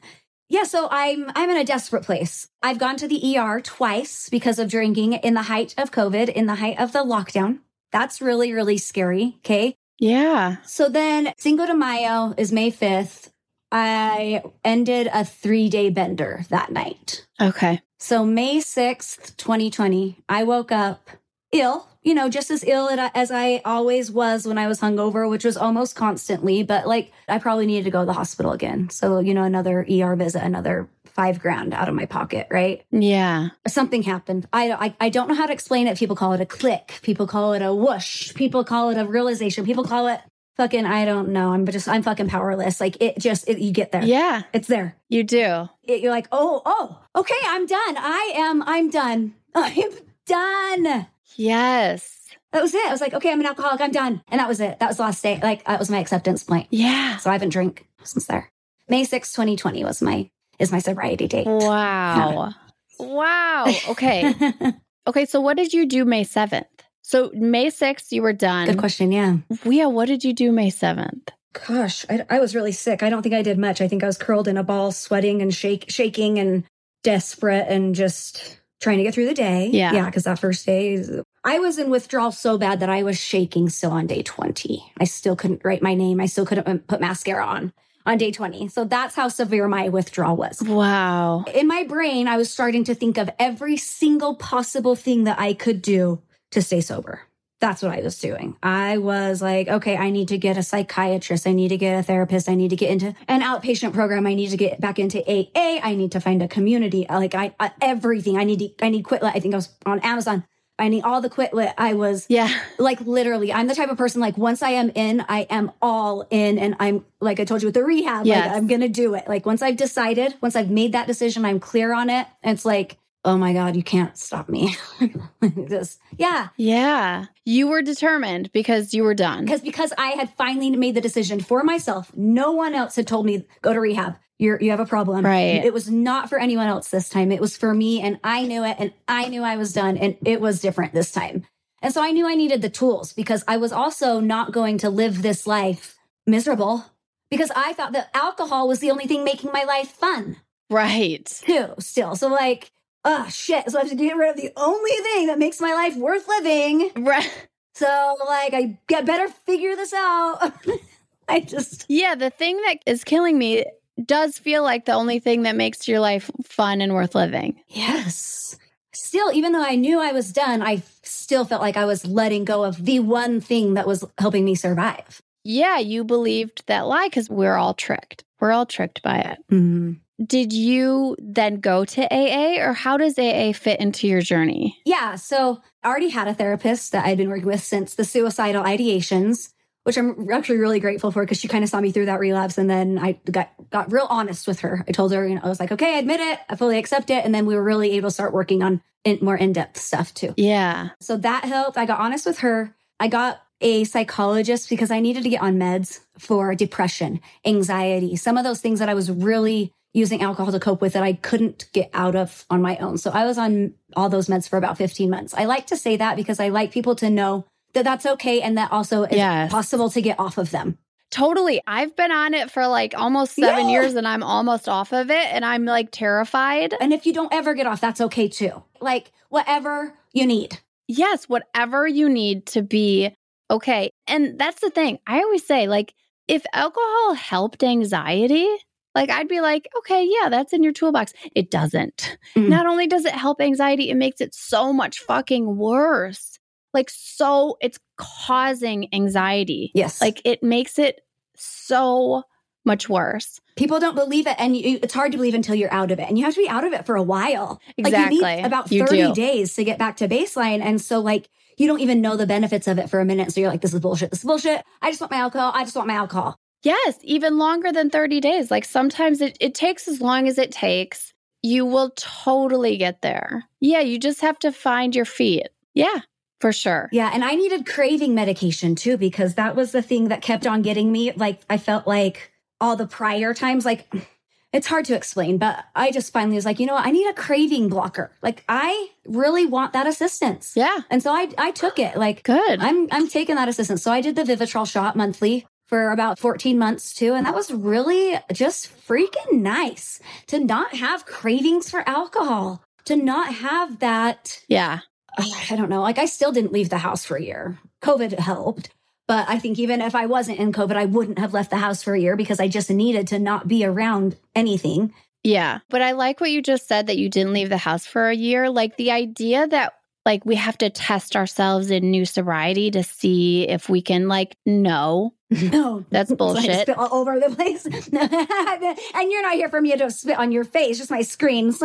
[0.48, 2.48] yeah, so I'm I'm in a desperate place.
[2.62, 6.46] I've gone to the ER twice because of drinking in the height of COVID, in
[6.46, 7.60] the height of the lockdown.
[7.90, 9.36] That's really, really scary.
[9.38, 9.76] Okay.
[9.98, 10.56] Yeah.
[10.64, 13.30] So then Cinco de Mayo is May 5th.
[13.72, 17.26] I ended a three day bender that night.
[17.40, 17.80] Okay.
[17.98, 21.08] So May 6th, 2020, I woke up
[21.52, 25.44] ill, you know, just as ill as I always was when I was hungover, which
[25.44, 28.90] was almost constantly, but like I probably needed to go to the hospital again.
[28.90, 32.82] So, you know, another ER visit, another five grand out of my pocket, right?
[32.90, 33.48] Yeah.
[33.68, 34.48] Something happened.
[34.52, 35.98] I, I, I don't know how to explain it.
[35.98, 36.98] People call it a click.
[37.02, 38.34] People call it a whoosh.
[38.34, 39.64] People call it a realization.
[39.64, 40.20] People call it
[40.56, 41.52] fucking, I don't know.
[41.52, 42.80] I'm just, I'm fucking powerless.
[42.80, 44.02] Like it just, it, you get there.
[44.04, 44.42] Yeah.
[44.52, 45.68] It's there You do.
[45.84, 47.96] it, you're like, oh, oh, okay, I'm done.
[47.96, 49.34] I am, I'm done.
[49.54, 49.90] I'm
[50.26, 51.06] done.
[51.36, 52.18] Yes.
[52.52, 52.86] That was it.
[52.86, 53.80] I was like, okay, I'm an alcoholic.
[53.80, 54.22] I'm done.
[54.28, 54.78] And that was it.
[54.78, 55.40] That was the last day.
[55.42, 56.66] Like, that was my acceptance point.
[56.70, 57.16] Yeah.
[57.16, 58.50] So I haven't drank since there.
[58.88, 61.46] May 6, 2020 was my, is my sobriety date.
[61.46, 62.52] Wow.
[63.00, 63.66] Wow.
[63.88, 64.32] Okay.
[65.08, 65.24] Okay.
[65.24, 66.66] So what did you do May 7th?
[67.02, 68.66] So May 6th, you were done.
[68.66, 69.12] Good question.
[69.12, 69.38] Yeah.
[69.64, 69.86] Yeah.
[69.86, 71.28] What did you do May 7th?
[71.66, 73.02] Gosh, I, I was really sick.
[73.02, 73.80] I don't think I did much.
[73.80, 76.64] I think I was curled in a ball, sweating and shake, shaking and
[77.02, 79.68] desperate and just trying to get through the day.
[79.72, 79.92] Yeah.
[79.92, 80.10] Yeah.
[80.10, 83.68] Cause that first day, is- I was in withdrawal so bad that I was shaking
[83.68, 84.82] still on day 20.
[85.00, 86.20] I still couldn't write my name.
[86.20, 87.72] I still couldn't um, put mascara on
[88.06, 88.68] on day 20.
[88.68, 90.62] So that's how severe my withdrawal was.
[90.62, 91.44] Wow.
[91.52, 95.52] In my brain, I was starting to think of every single possible thing that I
[95.52, 97.22] could do to stay sober.
[97.60, 98.56] That's what I was doing.
[98.60, 101.46] I was like, okay, I need to get a psychiatrist.
[101.46, 102.48] I need to get a therapist.
[102.48, 104.26] I need to get into an outpatient program.
[104.26, 105.78] I need to get back into AA.
[105.80, 107.06] I need to find a community.
[107.08, 108.36] Like I, I everything.
[108.36, 109.36] I need to, I need Quit Lit.
[109.36, 110.42] I think I was on Amazon.
[110.76, 111.72] I need all the Quit Lit.
[111.78, 112.48] I was Yeah.
[112.80, 116.26] like literally, I'm the type of person like once I am in, I am all
[116.30, 118.48] in and I'm like I told you with the rehab, Yes.
[118.48, 119.28] like I'm gonna do it.
[119.28, 122.26] Like once I've decided, once I've made that decision, I'm clear on it.
[122.42, 124.76] It's like, oh my God, you can't stop me.
[125.68, 126.48] Just yeah.
[126.56, 127.26] Yeah.
[127.44, 129.44] You were determined because you were done.
[129.44, 132.10] Because because I had finally made the decision for myself.
[132.16, 134.16] No one else had told me go to rehab.
[134.38, 135.24] You're you have a problem.
[135.24, 135.64] Right.
[135.64, 137.30] It was not for anyone else this time.
[137.30, 140.16] It was for me and I knew it and I knew I was done and
[140.24, 141.46] it was different this time.
[141.80, 144.90] And so I knew I needed the tools because I was also not going to
[144.90, 145.96] live this life
[146.26, 146.84] miserable
[147.30, 150.36] because I thought that alcohol was the only thing making my life fun
[150.70, 151.24] Right.
[151.44, 152.14] too still.
[152.16, 152.70] So like,
[153.04, 153.70] oh shit.
[153.70, 156.26] So I have to get rid of the only thing that makes my life worth
[156.28, 156.90] living.
[156.96, 157.48] Right.
[157.74, 160.52] So like I get better figure this out.
[161.28, 162.14] I just Yeah.
[162.14, 163.64] The thing that is killing me
[164.04, 167.60] does feel like the only thing that makes your life fun and worth living.
[167.68, 168.58] yes.
[168.94, 172.44] Still, even though I knew I was done, I still felt like I was letting
[172.46, 175.20] go of the one thing that was helping me survive.
[175.44, 175.78] Yeah.
[175.78, 178.24] You believed that lie because we're all tricked.
[178.40, 179.38] We're all tricked by it.
[179.50, 179.92] Mm-hmm.
[180.24, 184.78] Did you then go to AA or how does AA fit into your journey?
[184.84, 185.16] Yeah.
[185.16, 189.52] So I already had a therapist that I'd been working with since the suicidal ideations,
[189.84, 192.56] which I'm actually really grateful for because she kind of saw me through that relapse.
[192.58, 194.84] And then I got, got real honest with her.
[194.86, 196.38] I told her, you know, I was like, okay, I admit it.
[196.48, 197.24] I fully accept it.
[197.24, 200.34] And then we were really able to start working on in, more in-depth stuff too.
[200.36, 200.90] Yeah.
[201.00, 201.76] So that helped.
[201.76, 202.76] I got honest with her.
[203.00, 208.36] I got a psychologist because I needed to get on meds for depression, anxiety, some
[208.36, 211.66] of those things that I was really using alcohol to cope with that I couldn't
[211.72, 212.96] get out of on my own.
[212.98, 215.34] So I was on all those meds for about 15 months.
[215.34, 218.56] I like to say that because I like people to know that that's okay and
[218.58, 219.50] that also it's Yes.
[219.52, 220.78] possible to get off of them.
[221.10, 221.60] Totally.
[221.66, 223.72] I've been on it for like almost seven Yeah.
[223.82, 226.74] years and I'm almost off of it and I'm like terrified.
[226.80, 228.62] And if you don't ever get off, that's okay too.
[228.80, 230.58] Like whatever you need.
[230.88, 233.14] Yes, whatever you need to be
[233.50, 233.90] okay.
[234.06, 234.98] And that's the thing.
[235.06, 235.94] I always say, like,
[236.28, 238.46] if alcohol helped anxiety,
[238.94, 241.12] like I'd be like, okay, yeah, that's in your toolbox.
[241.34, 242.18] It doesn't.
[242.36, 242.48] Mm.
[242.48, 246.38] Not only does it help anxiety, it makes it so much fucking worse.
[246.74, 249.70] Like, so it's causing anxiety.
[249.74, 250.00] Yes.
[250.00, 251.00] Like, it makes it
[251.36, 252.22] so
[252.64, 253.40] much worse.
[253.56, 256.08] people don't believe it and you, it's hard to believe until you're out of it
[256.08, 258.18] and you have to be out of it for a while like you Exactly.
[258.36, 259.14] need about 30 do.
[259.14, 261.28] days to get back to baseline and so like
[261.58, 263.74] you don't even know the benefits of it for a minute so you're like this
[263.74, 266.38] is bullshit this is bullshit i just want my alcohol i just want my alcohol
[266.62, 268.50] Yes, even longer than 30 days.
[268.50, 271.12] Like sometimes it, it takes as long as it takes.
[271.42, 273.44] You will totally get there.
[273.60, 275.48] Yeah, you just have to find your feet.
[275.74, 276.00] Yeah,
[276.40, 276.88] for sure.
[276.90, 280.60] yeah and i needed craving medication too because that was the thing that kept on
[280.60, 283.86] getting me like i felt like all the prior times like
[284.52, 287.08] it's hard to explain but i just finally was like you know what i need
[287.08, 291.78] a craving blocker like i really want that assistance Yeah, and so i i took
[291.78, 292.58] it like good.
[292.60, 293.80] I'm I'm taking that assistance.
[293.84, 297.14] So I did the Vivitrol shot monthly for about 14 months too.
[297.14, 303.36] And that was really just freaking nice to not have cravings for alcohol, to not
[303.36, 304.42] have that.
[304.48, 304.80] yeah.
[305.16, 305.80] I don't know.
[305.80, 307.58] Like I still didn't leave the house for a year.
[307.82, 308.68] COVID helped.
[309.08, 311.82] But I think even if I wasn't in COVID, I wouldn't have left the house
[311.82, 314.92] for a year because I just needed to not be around anything.
[315.24, 315.60] Yeah.
[315.70, 318.14] But I like what you just said that you didn't leave the house for a
[318.14, 318.50] year.
[318.50, 319.72] Like the idea that
[320.04, 324.36] like we have to test ourselves in new sobriety to see if we can like
[324.46, 325.14] know.
[325.32, 326.68] No, That's bullshit.
[326.68, 327.64] all over the place.
[328.94, 331.62] and you're not here for me to spit on your face, just my screens.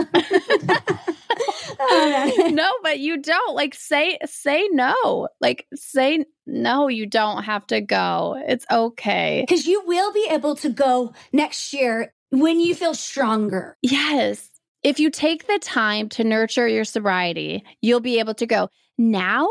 [1.79, 3.55] Oh, no, but you don't.
[3.55, 5.27] Like say say no.
[5.41, 8.41] Like say no, you don't have to go.
[8.47, 9.43] It's okay.
[9.47, 13.77] Because you will be able to go next year when you feel stronger.
[13.81, 14.49] Yes.
[14.84, 18.69] If you take the time to nurture your sobriety, you'll be able to go.
[18.97, 19.47] Now,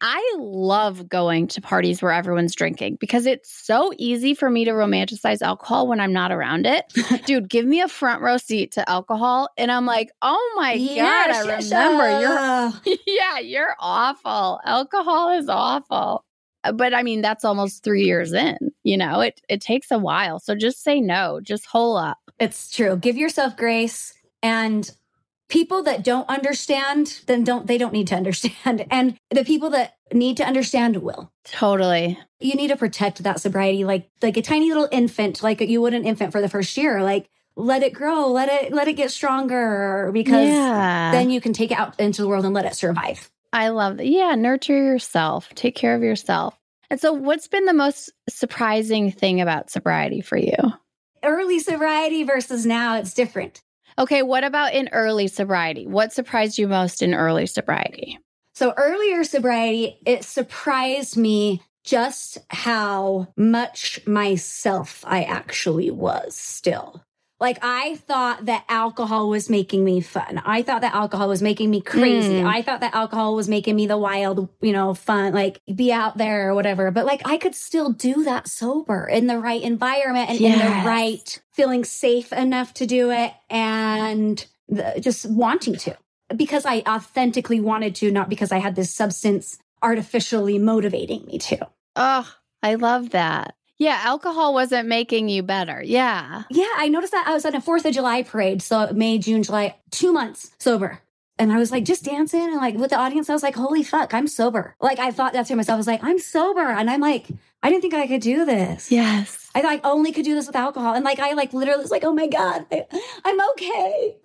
[0.00, 4.70] I love going to parties where everyone's drinking because it's so easy for me to
[4.70, 6.84] romanticize alcohol when I'm not around it.
[7.26, 11.30] Dude, give me a front row seat to alcohol and I'm like, "Oh my god,
[11.30, 12.20] I remember
[12.84, 14.60] you're yeah, you're awful.
[14.64, 16.24] Alcohol is awful.
[16.62, 18.56] Uh, But I mean, that's almost three years in.
[18.84, 20.38] You know, it it takes a while.
[20.38, 21.40] So just say no.
[21.42, 22.18] Just hole up.
[22.38, 22.96] It's true.
[22.96, 24.90] Give yourself grace and
[25.48, 28.86] people that don't understand, then don't they don't need to understand.
[28.90, 31.32] And the people that need to understand will.
[31.44, 32.18] Totally.
[32.40, 35.94] You need to protect that sobriety like like a tiny little infant, like you would
[35.94, 37.02] an infant for the first year.
[37.02, 41.10] Like let it grow, let it let it get stronger because yeah.
[41.10, 43.30] then you can take it out into the world and let it survive.
[43.52, 44.06] I love that.
[44.06, 46.58] Yeah, nurture yourself, take care of yourself.
[46.90, 50.56] And so, what's been the most surprising thing about sobriety for you?
[51.22, 53.62] Early sobriety versus now, it's different.
[53.98, 55.84] Okay, what about in early sobriety?
[55.84, 58.16] What surprised you most in early sobriety?
[58.54, 67.04] So, earlier sobriety, it surprised me just how much myself I actually was still.
[67.40, 70.42] Like I thought that alcohol was making me fun.
[70.44, 72.40] I thought that alcohol was making me crazy.
[72.40, 72.46] Mm.
[72.46, 76.18] I thought that alcohol was making me the wild, you know, fun, like be out
[76.18, 76.90] there or whatever.
[76.90, 80.82] But like I could still do that sober in the right environment and in the
[80.84, 85.96] right feeling safe enough to do it and the, just wanting to
[86.36, 91.68] because I authentically wanted to, not because I had this substance artificially motivating me to.
[91.96, 93.54] Oh, I love that.
[93.78, 95.80] Yeah, alcohol wasn't making you better.
[95.82, 96.42] Yeah.
[96.50, 98.60] Yeah, I noticed that I was at a Fourth of July parade.
[98.60, 101.00] So May, June, July, two months sober.
[101.38, 103.82] And I was like just dancing and like with the audience, I was like, holy
[103.82, 104.74] fuck, I'm sober.
[104.80, 105.74] Like I thought that to myself.
[105.74, 106.60] I was like, I'm sober.
[106.60, 107.28] And I'm like,
[107.62, 108.90] I didn't think I could do this.
[108.90, 109.50] Yes.
[109.54, 110.94] I thought I only could do this with alcohol.
[110.94, 112.86] And like I like literally was like, oh my God, I,
[113.24, 114.16] I'm okay.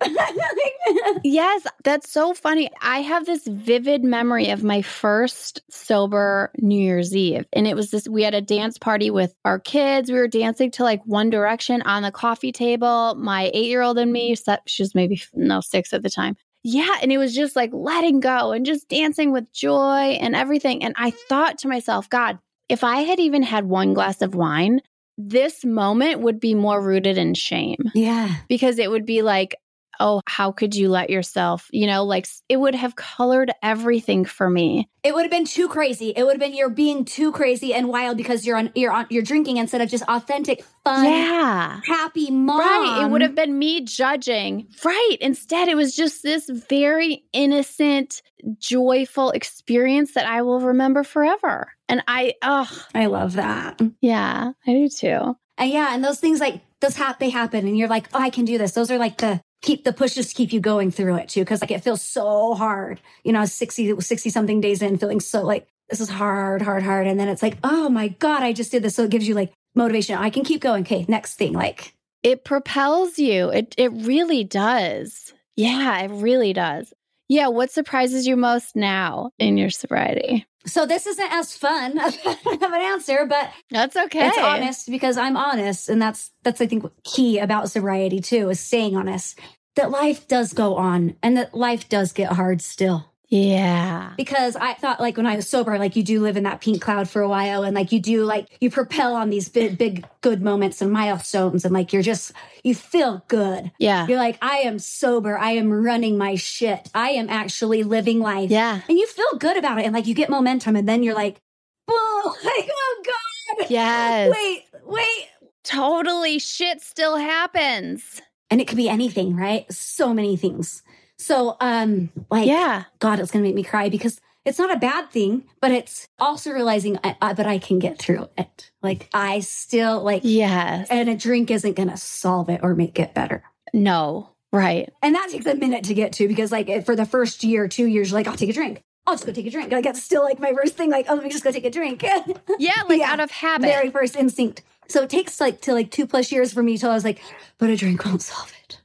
[1.24, 2.70] Yes, that's so funny.
[2.80, 7.46] I have this vivid memory of my first sober New Year's Eve.
[7.52, 10.10] And it was this we had a dance party with our kids.
[10.10, 13.14] We were dancing to like One Direction on the coffee table.
[13.16, 14.36] My eight year old and me,
[14.66, 16.36] she was maybe no six at the time.
[16.64, 16.96] Yeah.
[17.02, 20.82] And it was just like letting go and just dancing with joy and everything.
[20.82, 22.38] And I thought to myself, God,
[22.68, 24.80] if I had even had one glass of wine,
[25.18, 28.36] this moment would be more rooted in shame yeah.
[28.48, 29.54] because it would be like,
[30.00, 34.48] oh, how could you let yourself, you know, like it would have colored everything for
[34.48, 34.88] me.
[35.02, 36.12] It would have been too crazy.
[36.16, 39.06] It would have been you're being too crazy and wild because you're on you're on
[39.10, 41.80] you're drinking instead of just authentic, fun, yeah.
[41.86, 42.60] happy mom.
[42.60, 43.02] Right.
[43.04, 44.66] It would have been me judging.
[44.84, 45.16] Right.
[45.20, 48.22] Instead, it was just this very innocent,
[48.58, 51.72] joyful experience that I will remember forever.
[51.88, 53.80] And I, oh, I love that.
[54.00, 55.36] yeah, I do too.
[55.58, 58.30] And yeah, and those things like those hap they happen and you're like, oh, I
[58.30, 58.72] can do this.
[58.72, 61.44] Those are like the keep the pushes keep you going through it too.
[61.44, 63.00] Cause like it feels so hard.
[63.24, 67.06] You know, 60, 60 something days in, feeling so like this is hard, hard, hard.
[67.06, 68.94] And then it's like, oh my God, I just did this.
[68.94, 70.16] So it gives you like motivation.
[70.16, 70.82] I can keep going.
[70.82, 71.52] Okay, next thing.
[71.54, 73.48] Like It propels you.
[73.50, 75.32] It it really does.
[75.56, 76.92] Yeah, it really does.
[77.28, 80.46] Yeah, what surprises you most now in your sobriety?
[80.66, 84.28] so this isn't as fun of an answer, but That's okay.
[84.28, 85.88] it's honest because I'm honest.
[85.90, 89.38] And that's that's I think key about sobriety too, is staying honest.
[89.76, 93.12] That life does go on and that life does get hard still.
[93.28, 94.12] Yeah.
[94.16, 96.80] because I thought like when I was sober, like you do live in that pink
[96.80, 100.06] cloud for a while and like you do like you propel on these big, big
[100.20, 103.72] good moments and milestones and like you're just, you feel good.
[103.78, 104.06] Yeah.
[104.06, 105.36] You're like, I am sober.
[105.38, 106.88] I am running my shit.
[106.94, 108.50] I am actually living life.
[108.50, 108.80] Yeah.
[108.88, 109.84] And you feel good about it.
[109.84, 111.40] And like you get momentum and then you're like,
[111.88, 113.70] whoa, like, oh God.
[113.70, 114.30] Yes.
[114.30, 115.28] Wait, wait.
[115.64, 118.20] Totally shit still happens.
[118.50, 119.70] And it could be anything, right?
[119.72, 120.82] So many things.
[121.24, 122.84] So, um, like, Yeah.
[122.98, 126.50] God, it's to make me cry because it's not a bad thing, but it's also
[126.50, 128.70] realizing, I, I, but I can get through it.
[128.82, 130.86] Like, I still like, Yes.
[130.90, 133.42] and a drink isn't to solve it or make it better.
[133.72, 134.28] No.
[134.52, 134.92] Right.
[135.02, 137.86] And that takes a minute to get to because, like, for the first year, two
[137.86, 138.82] years, you're like, I'll take a drink.
[139.06, 139.72] I'll just go take a drink.
[139.72, 140.90] Like, that's still like my first thing.
[140.90, 142.02] Like, oh, let me just go take a drink.
[142.58, 143.12] Yeah, like Yeah.
[143.12, 143.66] out of habit.
[143.66, 144.62] Very first instinct.
[144.88, 147.20] So it takes like to like two plus years for me till I was like,
[147.58, 148.80] but a drink won't solve it.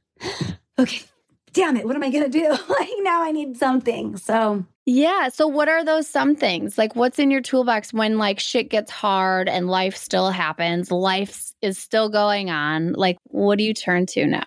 [0.79, 1.01] okay,
[1.53, 1.85] damn it.
[1.85, 2.49] What am I going to do?
[2.69, 4.17] like, now I need something.
[4.17, 5.29] So yeah.
[5.29, 6.77] So what are those some things?
[6.77, 11.51] Like what's in your toolbox when like shit gets hard and life still happens, life
[11.61, 12.93] is still going on?
[12.93, 14.45] Like what do you turn to now?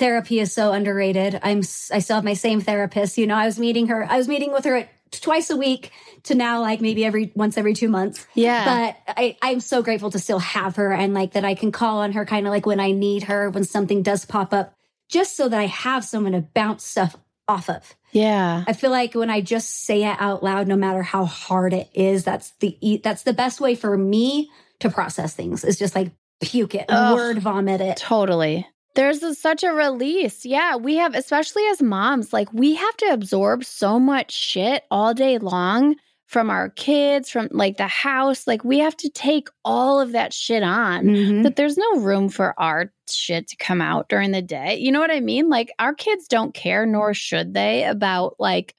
[0.00, 1.38] therapy is so underrated.
[1.42, 1.58] I'm
[1.92, 3.18] I still have my same therapist.
[3.18, 4.04] You know, I was meeting her.
[4.10, 5.92] I was meeting with her at, twice a week
[6.24, 8.26] to now like maybe every once every two months.
[8.34, 8.64] Yeah.
[8.64, 11.98] But I I'm so grateful to still have her and like that I can call
[11.98, 14.74] on her kind of like when I need her when something does pop up,
[15.10, 17.16] just so that I have someone to bounce stuff
[17.48, 17.94] off of.
[18.12, 18.64] yeah.
[18.66, 21.88] I feel like when I just say it out loud, no matter how hard it
[21.94, 25.64] is, that's the that's the best way for me to process things.
[25.64, 27.14] Is just like puke it, Ugh.
[27.16, 27.96] word vomit it.
[27.96, 28.66] Totally.
[28.94, 30.44] There's a, such a release.
[30.44, 35.12] Yeah, we have, especially as moms, like we have to absorb so much shit all
[35.14, 35.96] day long
[36.26, 38.46] from our kids, from like the house.
[38.46, 41.04] Like we have to take all of that shit on.
[41.06, 41.42] Mhm.
[41.42, 44.76] That there's no room for our shit to come out during the day.
[44.78, 45.48] You know what I mean?
[45.48, 48.74] Like our kids don't care, nor should they, about like,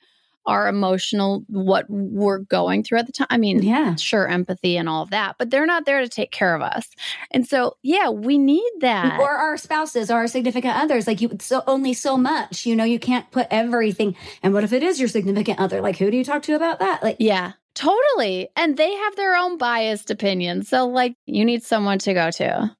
[0.47, 3.27] our emotional, what we're going through at the time.
[3.29, 3.93] I mean, Yeah.
[3.95, 6.89] sure, empathy and all of that, but they're not there to take care of us.
[7.29, 9.19] And so, yeah, we need that.
[9.19, 11.05] Or our spouses or our significant others.
[11.05, 12.65] Like you so only so much.
[12.65, 14.15] You know, you can't put everything.
[14.41, 15.79] And what if it is your significant other?
[15.79, 17.03] Like who do you talk to about that?
[17.03, 18.49] Like yeah, totally.
[18.55, 20.69] And they have their own biased opinions.
[20.69, 22.75] So, like, you need someone to go to.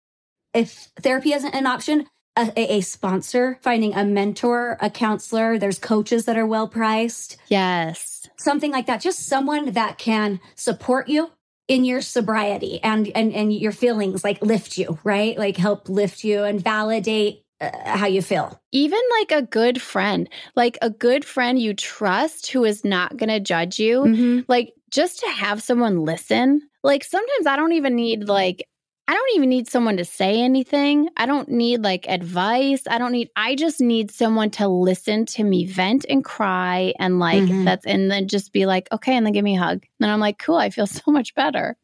[0.54, 6.26] If therapy isn't an option, a, a, sponsor, finding a mentor, a counselor, there's coaches
[6.26, 8.30] that are well priced, Yes.
[8.38, 9.02] something like that.
[9.02, 11.30] Just someone that can support you
[11.68, 15.38] in your sobriety and and and your feelings, like lift you, right?
[15.38, 18.60] Like help lift you and validate uh, how you feel.
[18.72, 23.30] Even like a good friend, like a good friend you trust who is not going
[23.30, 24.00] to judge you.
[24.02, 24.40] Mm-hmm.
[24.48, 28.68] like just to have someone listen like sometimes i don't even need like
[29.08, 33.12] i don't even need someone to say anything i don't need like advice i don't
[33.12, 37.66] need i just need someone to listen to me vent and cry and like Mhm.
[37.66, 40.20] that's and then just be like okay and then give me a hug and i'm
[40.20, 41.78] like cool i feel so much better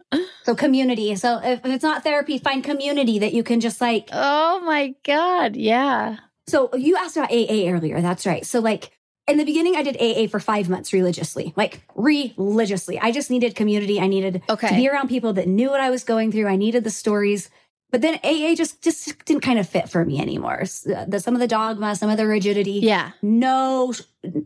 [0.46, 1.14] So community.
[1.18, 4.08] So if it's not therapy, find community that you can just like.
[4.14, 6.16] oh my god yeah
[6.48, 8.00] So you asked about AA earlier.
[8.00, 8.46] That's right.
[8.46, 8.97] So like
[9.28, 13.00] in the beginning, I did AA for five months religiously, like religiously.
[13.00, 14.00] I just needed community.
[14.00, 16.48] I needed okay to be around people that knew what I was going through.
[16.48, 17.50] I needed the stories.
[17.90, 20.62] But then AA just just didn't kind of fit for me anymore.
[20.64, 22.80] Uh, The, some of the dogma, some of the rigidity.
[22.84, 23.94] yeah No,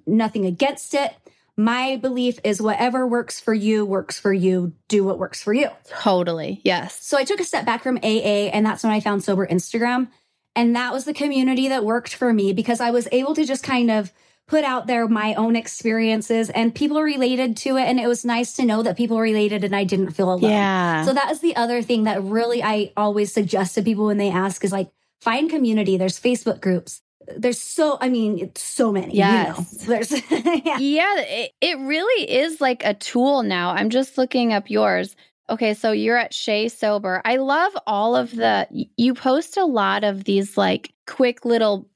[0.06, 1.14] nothing against it.
[1.58, 4.74] My belief is whatever works for you works for you.
[4.88, 5.70] Do what works for you.
[5.90, 9.24] totally yes So I took a step back from AA, and that's when I found
[9.24, 10.10] Sober Instagram.
[10.56, 13.64] And that was the community that worked for me because I was able to just
[13.64, 14.12] kind of
[14.52, 17.84] put out there my own experiences and people related to it.
[17.84, 20.52] And it was nice to know that people related and I didn't feel alone.
[20.52, 24.18] yeah So that is the other thing that really I always suggest to people when
[24.18, 24.90] they ask is like
[25.22, 25.96] find community.
[25.96, 27.02] There's Facebook groups.
[27.38, 29.14] There's so I mean it's so many.
[29.14, 29.56] you know.
[29.58, 29.72] Yes.
[29.86, 30.78] There's yeah.
[30.80, 33.70] Yeah, it, it really is like a tool now.
[33.72, 35.16] I'm just looking up yours.
[35.50, 37.22] Okay, so you're at Shay Sober.
[37.24, 41.90] I love all of the, you post a lot of these like quick little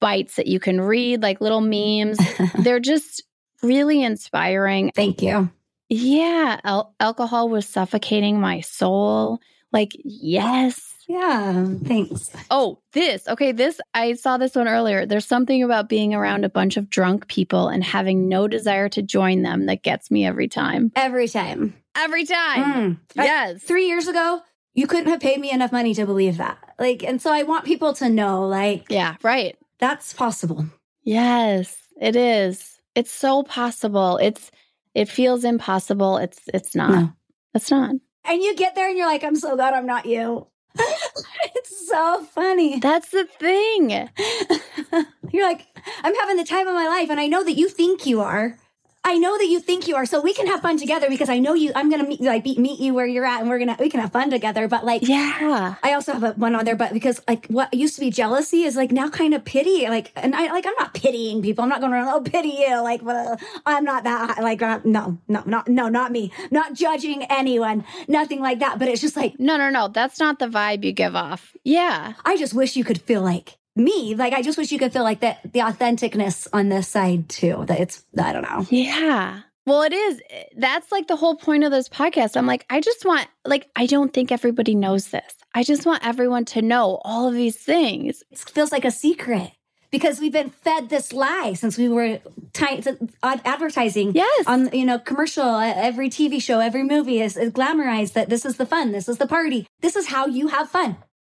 [0.00, 2.18] bites that you can read, like little memes.
[2.58, 3.22] They're just
[3.62, 4.92] really inspiring.
[4.94, 5.50] Thank you.
[5.88, 9.40] Yeah, al- alcohol was suffocating my soul.
[9.72, 10.88] Like, yes.
[11.08, 11.66] Yeah.
[11.84, 12.30] Thanks.
[12.50, 13.26] Oh, this.
[13.28, 15.04] Okay, this I saw this one earlier.
[15.04, 19.02] There's something about being around a bunch of drunk people and having no desire to
[19.02, 20.92] join them that gets me every time.
[20.96, 21.74] Every time.
[21.96, 22.64] Every time.
[22.64, 22.98] Mm.
[23.18, 23.62] I- Yes.
[23.62, 24.40] three years ago,
[24.74, 26.56] you couldn't have paid me enough money to believe that.
[26.78, 29.58] Like, and so I want people to know, like, Yeah, right.
[29.82, 30.64] That's possible.
[31.02, 32.80] Yes, it is.
[32.94, 34.16] It's so possible.
[34.18, 34.52] It's
[34.94, 36.18] it feels impossible.
[36.18, 36.90] It's it's not.
[36.90, 37.12] No.
[37.52, 37.96] It's not.
[38.24, 40.46] And you get there and you're like, I'm so glad I'm not you.
[40.78, 42.78] it's so funny.
[42.78, 43.90] That's the thing.
[45.32, 45.66] you're like,
[46.04, 48.56] I'm having the time of my life, and I know that you think you are.
[49.04, 51.40] I know that you think you are, so we can have fun together because I
[51.40, 51.72] know you.
[51.74, 53.98] I'm gonna meet like meet, meet you where you're at, and we're gonna we can
[54.00, 54.68] have fun together.
[54.68, 55.74] But like, Yeah.
[55.82, 58.62] I also have a, one on there, but because like what used to be jealousy
[58.62, 59.88] is like now kind of pity.
[59.88, 61.64] Like, and I like I'm not pitying people.
[61.64, 62.80] I'm not going around oh pity you.
[62.80, 64.38] Like, well, I'm not that.
[64.40, 66.32] Like, uh, no, no, not no, not me.
[66.52, 67.84] Not judging anyone.
[68.06, 68.78] Nothing like that.
[68.78, 69.88] But it's just like No, no, no.
[69.88, 71.56] That's not the vibe you give off.
[71.64, 72.12] Yeah.
[72.24, 74.14] I just wish you could feel like me.
[74.14, 77.64] Like I just wish you could feel like that the authenticness on this side too.
[77.66, 78.66] That it's I don't know.
[78.70, 79.40] Yeah.
[79.64, 80.20] Well, it is.
[80.56, 82.36] That's like the whole point of this podcast.
[82.36, 85.34] I'm like, I just want, like, I don't think everybody knows this.
[85.54, 88.24] I just want everyone to know all of these things.
[88.32, 89.52] It feels like a secret.
[89.92, 92.18] Because we've been fed this lie since we were
[92.54, 92.82] ti-
[93.22, 94.46] advertising Yes.
[94.46, 98.56] on you know commercial every tv show every movie is, is glamorized that this is
[98.56, 100.96] the fun this is the party this is how you have fun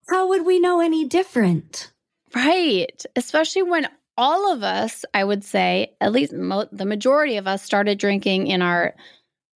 [0.09, 1.91] how would we know any different
[2.35, 3.03] Right.
[3.15, 7.63] Especially when all of us, I would say, at least mo- the majority of us
[7.63, 8.93] started drinking in our,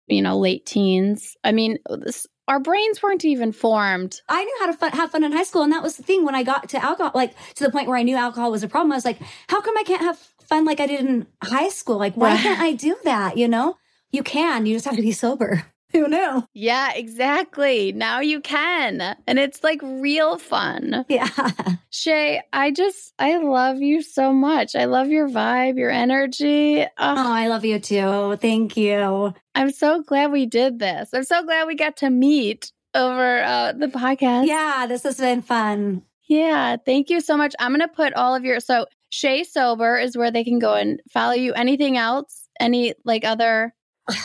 [0.08, 1.36] you know, late teens.
[1.44, 4.22] I mean, this, our brains weren't even formed.
[4.30, 6.24] i knew how to fun, have fun in high school and that was the thing
[6.24, 8.68] when i got to alcohol like to the point where i knew alcohol was a
[8.68, 8.92] problem.
[8.92, 11.98] I was like how come i can't have fun like i did in high school?
[11.98, 13.38] Like why can't i do that?
[13.38, 13.78] You know?
[14.12, 14.66] You can.
[14.66, 17.92] You just have to be sober who knew Yeah, exactly.
[17.94, 19.16] Now you can.
[19.28, 21.06] And it's like real fun.
[21.10, 21.28] yeah
[21.90, 24.76] Shay, I just, I love you so much.
[24.76, 26.82] I love your vibe, your energy.
[26.84, 31.10] oh Ugh, i love you too thank you I'm so glad we did this.
[31.14, 34.48] I'm so glad we got to meet over uh, the podcast.
[34.48, 37.54] yeah this has been fun Yeah, thank you so much.
[37.60, 40.74] I'm going to put all of your so Shay Sober is where they can go
[40.74, 41.54] and follow you.
[41.54, 42.50] Anything else?
[42.60, 43.75] Any like other?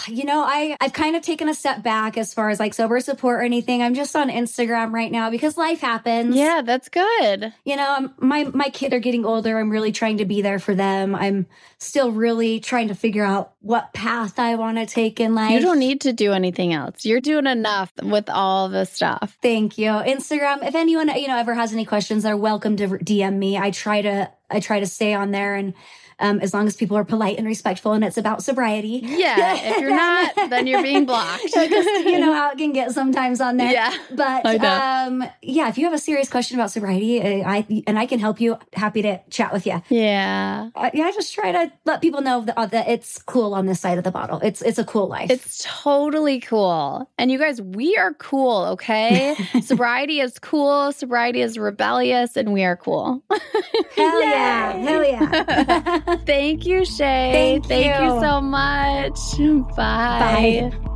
[0.07, 3.01] You know i i've kind of taken a step back as far as like sober
[3.01, 7.53] support or anything i'm just on instagram right now because life happens Yeah, that's good.
[7.65, 10.59] you know I'm, my my kid are getting older i'm really trying to be there
[10.59, 11.47] for them i'm
[11.79, 15.51] still really trying to figure out what path I want to take in life.
[15.53, 17.07] You don't need to do anything else.
[17.07, 19.37] You're doing enough with all the stuff.
[19.43, 19.89] Thank you.
[19.91, 23.57] Instagram, if anyone, you know, ever has any questions, they're welcome to DM me.
[23.57, 25.73] I try to I try to stay on there and
[26.21, 29.01] um, as long as people are polite and respectful and it's about sobriety.
[29.05, 29.57] Yeah.
[29.57, 31.45] If you're not, then you're being blocked.
[31.55, 33.73] you know how it can get sometimes on there.
[33.73, 33.95] Yeah.
[34.11, 38.07] But um, yeah, if you have a serious question about sobriety, uh, I and I
[38.07, 39.83] can help you, happy to chat with you.
[39.89, 40.71] Yeah.
[40.75, 43.67] Uh, yeah, I just try to let people know that, uh, that it's cool on
[43.67, 44.41] this side of the bottle.
[44.41, 45.31] It's it's a cool life.
[45.31, 47.09] It's totally cool.
[47.19, 49.37] And you guys, we are cool, okay?
[49.63, 53.23] sobriety is cool, sobriety is rebellious, and we are cool.
[53.97, 54.73] Hell yeah.
[54.73, 56.10] Hell yeah.
[56.27, 57.61] Thank you, Shay.
[57.61, 58.15] Thank, Thank you.
[58.15, 59.77] you so much.
[59.77, 60.71] Bye.
[60.71, 60.91] Bye.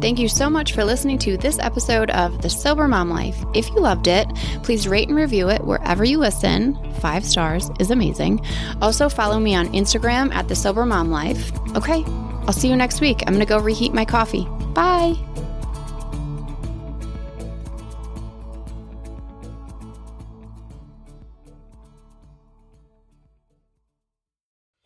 [0.00, 3.36] Thank you so much for listening to this episode of The Sober Mom Life.
[3.54, 4.26] If you loved it,
[4.62, 6.78] please rate and review it wherever you listen.
[7.00, 8.44] Five stars is amazing.
[8.80, 11.52] Also, follow me on Instagram at The Sober Mom Life.
[11.76, 12.02] Okay,
[12.46, 13.22] I'll see you next week.
[13.26, 14.46] I'm going to go reheat my coffee.
[14.72, 15.16] Bye.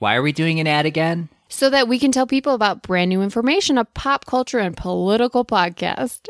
[0.05, 1.30] Why are we doing an ad again?
[1.48, 5.46] So that we can tell people about brand new information, a pop culture and political
[5.46, 6.28] podcast.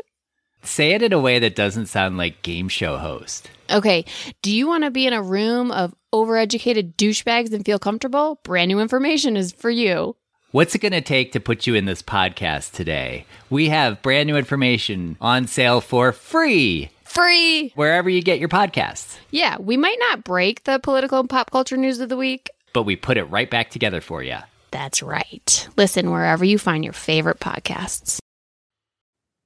[0.63, 3.51] Say it in a way that doesn't sound like game show host.
[3.69, 4.05] Okay,
[4.41, 8.39] do you want to be in a room of overeducated douchebags and feel comfortable?
[8.45, 10.15] Brand new information is for you.
[10.51, 13.25] What's it going to take to put you in this podcast today?
[13.49, 17.73] We have brand new information on sale for free Free!
[17.75, 21.75] wherever you get your podcasts, Yeah, we might not break the political and pop culture
[21.75, 22.49] news of the week.
[22.75, 24.35] But we put it right back together for you.
[24.69, 25.67] That's right.
[25.77, 28.19] Listen wherever you find your favorite podcasts.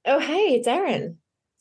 [0.04, 1.18] Oh, hey, it's Erin.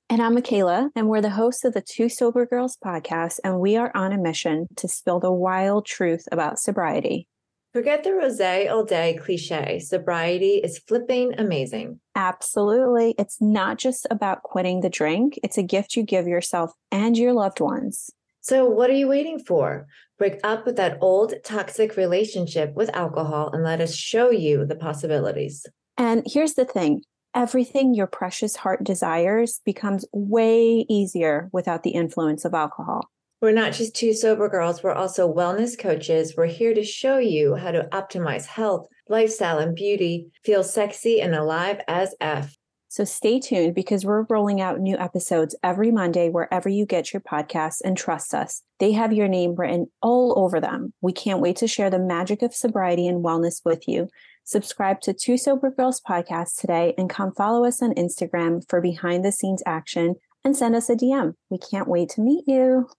[0.09, 3.77] And I'm Michaela, and we're the hosts of the Two Sober Girls podcast, and we
[3.77, 7.27] are on a mission to spill the wild truth about sobriety.
[7.71, 9.77] Forget the rose all day cliche.
[9.77, 11.99] Sobriety is flipping amazing.
[12.15, 13.13] Absolutely.
[13.19, 17.33] It's not just about quitting the drink, it's a gift you give yourself and your
[17.33, 18.09] loved ones.
[18.41, 19.85] So, what are you waiting for?
[20.19, 24.75] Break up with that old toxic relationship with alcohol and let us show you the
[24.75, 25.65] possibilities.
[25.97, 27.03] And here's the thing
[27.33, 33.09] everything your precious heart desires becomes way easier without the influence of alcohol.
[33.41, 36.33] We're not just two sober girls, we're also wellness coaches.
[36.35, 41.33] We're here to show you how to optimize health, lifestyle, and beauty, feel sexy and
[41.33, 42.57] alive as F.
[42.91, 47.21] So stay tuned because we're rolling out new episodes every Monday wherever you get your
[47.21, 48.63] podcasts and trust us.
[48.79, 50.93] They have your name written all over them.
[50.99, 54.09] We can't wait to share the magic of sobriety and wellness with you.
[54.43, 59.23] Subscribe to Two Sober Girls podcast today and come follow us on Instagram for behind
[59.23, 61.35] the scenes action and send us a DM.
[61.51, 62.89] We can't wait to meet you.